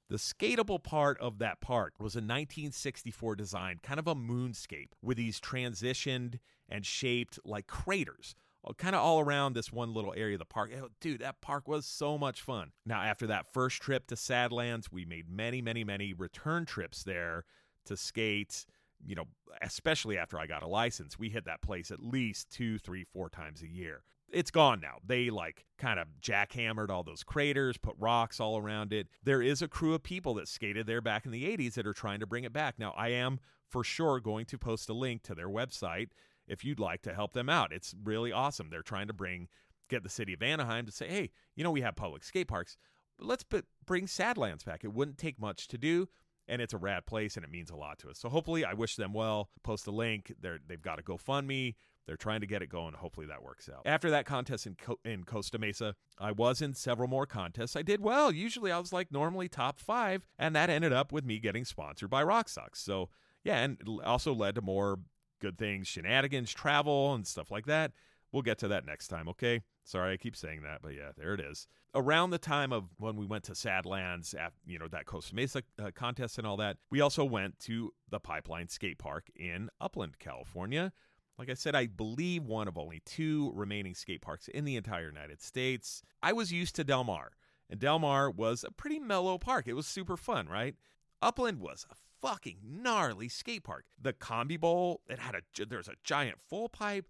[0.08, 5.16] The skatable part of that park was a 1964 design, kind of a moonscape with
[5.16, 6.38] these transitioned
[6.68, 10.44] and shaped like craters uh, kind of all around this one little area of the
[10.44, 10.70] park.
[10.80, 12.72] Oh, dude, that park was so much fun.
[12.84, 17.44] Now, after that first trip to Sadlands, we made many, many, many return trips there
[17.84, 18.66] to skate.
[19.04, 19.26] You know,
[19.62, 23.28] especially after I got a license, we hit that place at least two, three, four
[23.28, 24.96] times a year it's gone now.
[25.04, 29.08] They like kind of jackhammered all those craters, put rocks all around it.
[29.22, 31.92] There is a crew of people that skated there back in the 80s that are
[31.92, 32.78] trying to bring it back.
[32.78, 33.38] Now, I am
[33.68, 36.08] for sure going to post a link to their website
[36.48, 37.72] if you'd like to help them out.
[37.72, 38.70] It's really awesome.
[38.70, 39.48] They're trying to bring
[39.88, 42.76] get the city of Anaheim to say, "Hey, you know we have public skate parks.
[43.18, 43.44] Let's
[43.86, 44.84] bring Sadlands back.
[44.84, 46.08] It wouldn't take much to do.
[46.48, 48.18] and it's a rad place and it means a lot to us.
[48.18, 49.50] So hopefully, I wish them well.
[49.62, 50.32] Post a link.
[50.40, 51.74] They're, they've got a GoFundMe.
[52.06, 52.94] They're trying to get it going.
[52.94, 53.82] Hopefully that works out.
[53.84, 57.74] After that contest in Co- in Costa Mesa, I was in several more contests.
[57.74, 58.30] I did well.
[58.30, 62.10] Usually I was like normally top five, and that ended up with me getting sponsored
[62.10, 62.80] by Rock Socks.
[62.80, 63.08] So
[63.42, 65.00] yeah, and also led to more
[65.40, 67.92] good things, shenanigans, travel, and stuff like that.
[68.32, 69.62] We'll get to that next time, okay?
[69.84, 71.68] Sorry, I keep saying that, but yeah, there it is.
[71.94, 75.62] Around the time of when we went to Sadlands, at, you know, that Costa Mesa
[75.80, 80.18] uh, contest and all that, we also went to the Pipeline Skate Park in Upland,
[80.18, 80.92] California.
[81.38, 85.06] Like I said, I believe one of only two remaining skate parks in the entire
[85.06, 86.02] United States.
[86.22, 87.32] I was used to Del Mar,
[87.68, 89.68] and Del Mar was a pretty mellow park.
[89.68, 90.74] It was super fun, right?
[91.20, 91.94] Upland was a
[92.26, 93.84] fucking gnarly skate park.
[94.00, 97.06] The Combi Bowl, it had a there's a giant full pipe.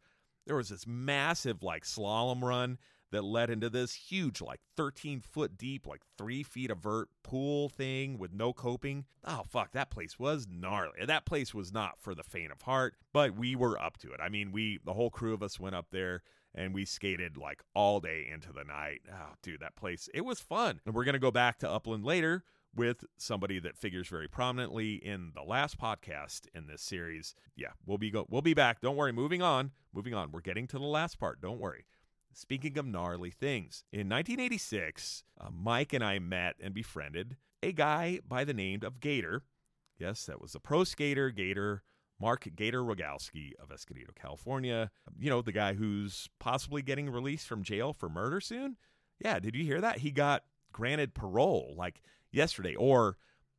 [0.47, 2.79] There was this massive like slalom run
[3.13, 7.69] that led into this huge, like 13 foot deep, like three feet of vert pool
[7.69, 9.05] thing with no coping.
[9.25, 11.05] Oh, fuck, that place was gnarly.
[11.07, 14.21] That place was not for the faint of heart, but we were up to it.
[14.21, 16.23] I mean, we, the whole crew of us went up there
[16.55, 19.03] and we skated like all day into the night.
[19.13, 20.81] Oh, dude, that place, it was fun.
[20.87, 24.95] And we're going to go back to Upland later with somebody that figures very prominently
[24.95, 27.35] in the last podcast in this series.
[27.57, 28.81] Yeah, we'll be go- we'll be back.
[28.81, 29.13] Don't worry.
[29.13, 29.71] Moving on.
[29.95, 30.31] Moving on.
[30.31, 31.41] We're getting to the last part.
[31.41, 31.87] Don't worry.
[32.37, 38.21] Speaking of gnarly things, in 1986, uh, Mike and I met and befriended a guy
[38.29, 39.45] by the name of Gator.
[39.99, 41.83] Yes, that was a pro skater, Gator,
[42.21, 44.91] Mark Gator Rogowski of Escondido, California.
[45.19, 48.77] You know, the guy who's possibly getting released from jail for murder soon.
[49.19, 50.01] Yeah, did you hear that?
[50.01, 53.17] He got granted parole like yesterday, or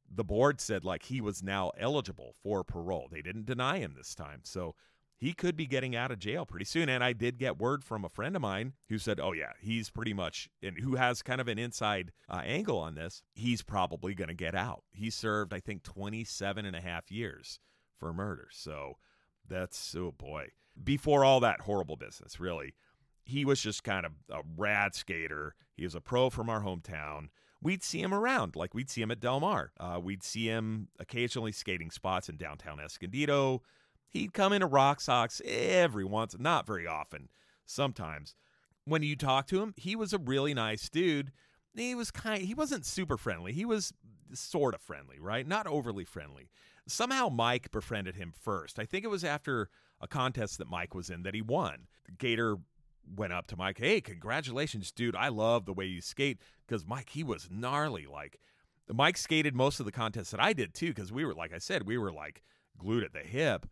[0.08, 3.08] the board said like he was now eligible for parole.
[3.12, 4.42] They didn't deny him this time.
[4.44, 4.76] So
[5.18, 6.90] he could be getting out of jail pretty soon.
[6.90, 9.90] And I did get word from a friend of mine who said, oh, yeah, he's
[9.90, 14.14] pretty much, and who has kind of an inside uh, angle on this, he's probably
[14.14, 14.84] going to get out.
[14.92, 17.60] He served, I think, 27 and a half years
[18.00, 18.48] for murder.
[18.52, 18.94] So
[19.48, 20.50] that's, oh boy.
[20.82, 22.76] Before all that horrible business, really,
[23.26, 25.56] he was just kind of a rad skater.
[25.76, 27.30] He was a pro from our hometown.
[27.60, 29.72] We'd see him around, like we'd see him at Del Mar.
[29.80, 33.64] Uh, we'd see him occasionally skating spots in downtown Escondido.
[34.18, 37.30] He'd come into Rock Socks every once, not very often,
[37.66, 38.34] sometimes.
[38.84, 41.32] When you talk to him, he was a really nice dude.
[41.76, 43.54] He was kind he wasn't super friendly.
[43.54, 43.94] He was
[44.34, 45.48] sort of friendly, right?
[45.48, 46.50] Not overly friendly.
[46.88, 48.80] Somehow Mike befriended him first.
[48.80, 49.70] I think it was after
[50.02, 51.88] a contest that Mike was in that he won.
[52.18, 52.58] Gator
[53.16, 55.16] went up to Mike, "Hey, congratulations, dude.
[55.16, 58.08] I love the way you skate." Because Mike, he was gnarly.
[58.08, 58.40] Like
[58.92, 61.60] Mike skated most of the contests that I did too, because we were, like I
[61.60, 62.42] said, we were like
[62.80, 63.68] glued at the hip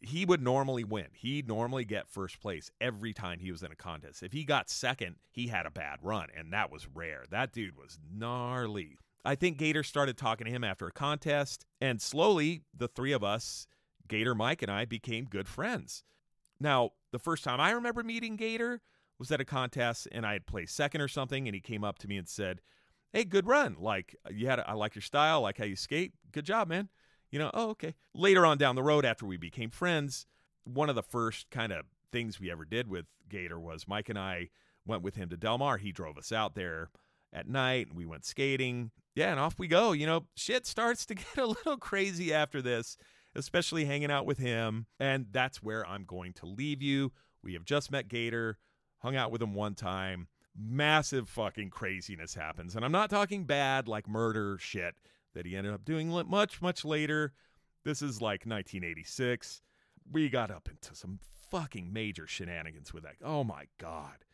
[0.00, 1.08] he would normally win.
[1.12, 4.22] He'd normally get first place every time he was in a contest.
[4.22, 7.24] If he got second, he had a bad run, and that was rare.
[7.30, 8.98] That dude was gnarly.
[9.24, 13.24] I think Gator started talking to him after a contest, and slowly the three of
[13.24, 13.66] us,
[14.06, 16.04] Gator, Mike, and I, became good friends.
[16.60, 18.80] Now, the first time I remember meeting Gator
[19.18, 21.98] was at a contest, and I had placed second or something, and he came up
[21.98, 22.60] to me and said,
[23.12, 23.76] Hey, good run.
[23.80, 26.12] Like, you had, a, I like your style, I like how you skate.
[26.30, 26.90] Good job, man
[27.30, 27.94] you know, oh, okay.
[28.14, 30.26] Later on down the road, after we became friends,
[30.64, 34.18] one of the first kind of things we ever did with Gator was Mike and
[34.18, 34.48] I
[34.86, 35.76] went with him to Del Mar.
[35.76, 36.90] He drove us out there
[37.32, 38.90] at night and we went skating.
[39.14, 39.92] Yeah, and off we go.
[39.92, 42.96] You know, shit starts to get a little crazy after this,
[43.34, 44.86] especially hanging out with him.
[44.98, 47.12] And that's where I'm going to leave you.
[47.42, 48.58] We have just met Gator,
[48.98, 50.28] hung out with him one time.
[50.60, 52.74] Massive fucking craziness happens.
[52.74, 54.96] And I'm not talking bad like murder shit
[55.38, 57.32] that he ended up doing much, much later.
[57.84, 59.62] This is like 1986.
[60.10, 63.14] We got up into some fucking major shenanigans with that.
[63.24, 64.24] Oh my God.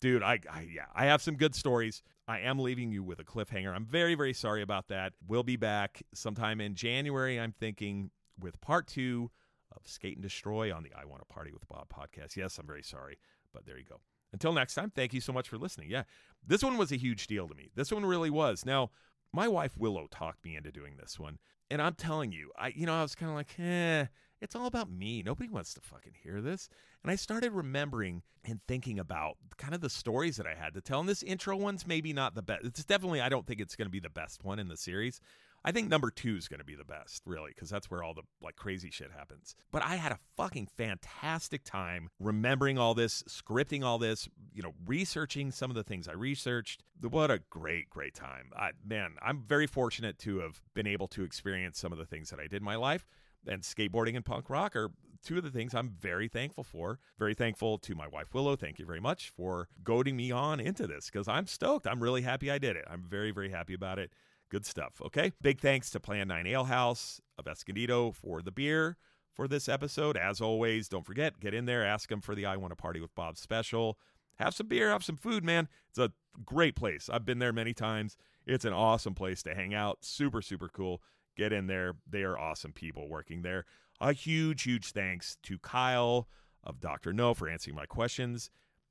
[0.00, 2.04] Dude, I, I yeah, I have some good stories.
[2.28, 3.74] I am leaving you with a cliffhanger.
[3.74, 5.14] I'm very, very sorry about that.
[5.26, 9.32] We'll be back sometime in January, I'm thinking, with part two
[9.74, 12.36] of Skate and Destroy on the I Want to Party with Bob podcast.
[12.36, 13.18] Yes, I'm very sorry,
[13.52, 13.98] but there you go.
[14.32, 15.90] Until next time, thank you so much for listening.
[15.90, 16.04] Yeah,
[16.46, 17.70] this one was a huge deal to me.
[17.74, 18.64] This one really was.
[18.64, 18.90] Now,
[19.34, 21.38] my wife Willow talked me into doing this one.
[21.70, 24.06] And I'm telling you, I you know, I was kind of like, eh,
[24.40, 25.22] it's all about me.
[25.22, 26.68] Nobody wants to fucking hear this.
[27.02, 30.80] And I started remembering and thinking about kind of the stories that I had to
[30.80, 31.00] tell.
[31.00, 32.64] And this intro one's maybe not the best.
[32.64, 35.20] It's definitely, I don't think it's going to be the best one in the series.
[35.64, 38.12] I think number two is going to be the best, really, because that's where all
[38.12, 39.56] the like crazy shit happens.
[39.72, 44.74] But I had a fucking fantastic time remembering all this, scripting all this, you know,
[44.84, 46.82] researching some of the things I researched.
[47.00, 48.50] What a great, great time.
[48.54, 52.28] I, man, I'm very fortunate to have been able to experience some of the things
[52.28, 53.06] that I did in my life.
[53.46, 54.90] And skateboarding and punk rock are
[55.24, 56.98] two of the things I'm very thankful for.
[57.18, 58.56] Very thankful to my wife, Willow.
[58.56, 61.86] Thank you very much for goading me on into this because I'm stoked.
[61.86, 62.84] I'm really happy I did it.
[62.88, 64.12] I'm very, very happy about it
[64.50, 65.00] Good stuff.
[65.04, 65.32] Okay.
[65.40, 68.96] Big thanks to Plan 9 Ale House of Escondido for the beer
[69.34, 70.16] for this episode.
[70.16, 73.00] As always, don't forget, get in there, ask them for the I Want to Party
[73.00, 73.98] with Bob special.
[74.36, 75.68] Have some beer, have some food, man.
[75.88, 76.12] It's a
[76.44, 77.08] great place.
[77.12, 78.16] I've been there many times.
[78.46, 79.98] It's an awesome place to hang out.
[80.02, 81.02] Super, super cool.
[81.36, 81.94] Get in there.
[82.08, 83.64] They are awesome people working there.
[84.00, 86.28] A huge, huge thanks to Kyle
[86.62, 87.12] of Dr.
[87.12, 88.50] Know for answering my questions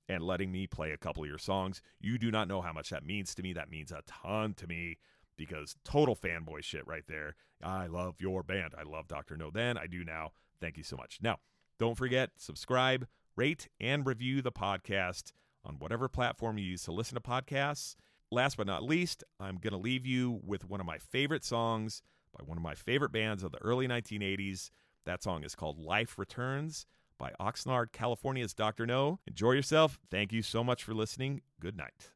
[0.09, 1.81] and letting me play a couple of your songs.
[1.99, 3.53] You do not know how much that means to me.
[3.53, 4.97] That means a ton to me
[5.37, 7.35] because total fanboy shit right there.
[7.61, 8.73] I love your band.
[8.77, 9.37] I love Dr.
[9.37, 9.77] Know then.
[9.77, 10.31] I do now.
[10.59, 11.19] Thank you so much.
[11.21, 11.37] Now,
[11.79, 15.31] don't forget, subscribe, rate, and review the podcast
[15.65, 17.95] on whatever platform you use to listen to podcasts.
[18.31, 22.01] Last but not least, I'm going to leave you with one of my favorite songs
[22.37, 24.71] by one of my favorite bands of the early 1980s.
[25.05, 26.85] That song is called Life Returns
[27.17, 28.85] by Oxnard, California's Dr.
[28.85, 29.19] Know.
[29.27, 29.99] Enjoy yourself.
[30.09, 31.41] Thank you so much for listening.
[31.59, 32.11] Good night.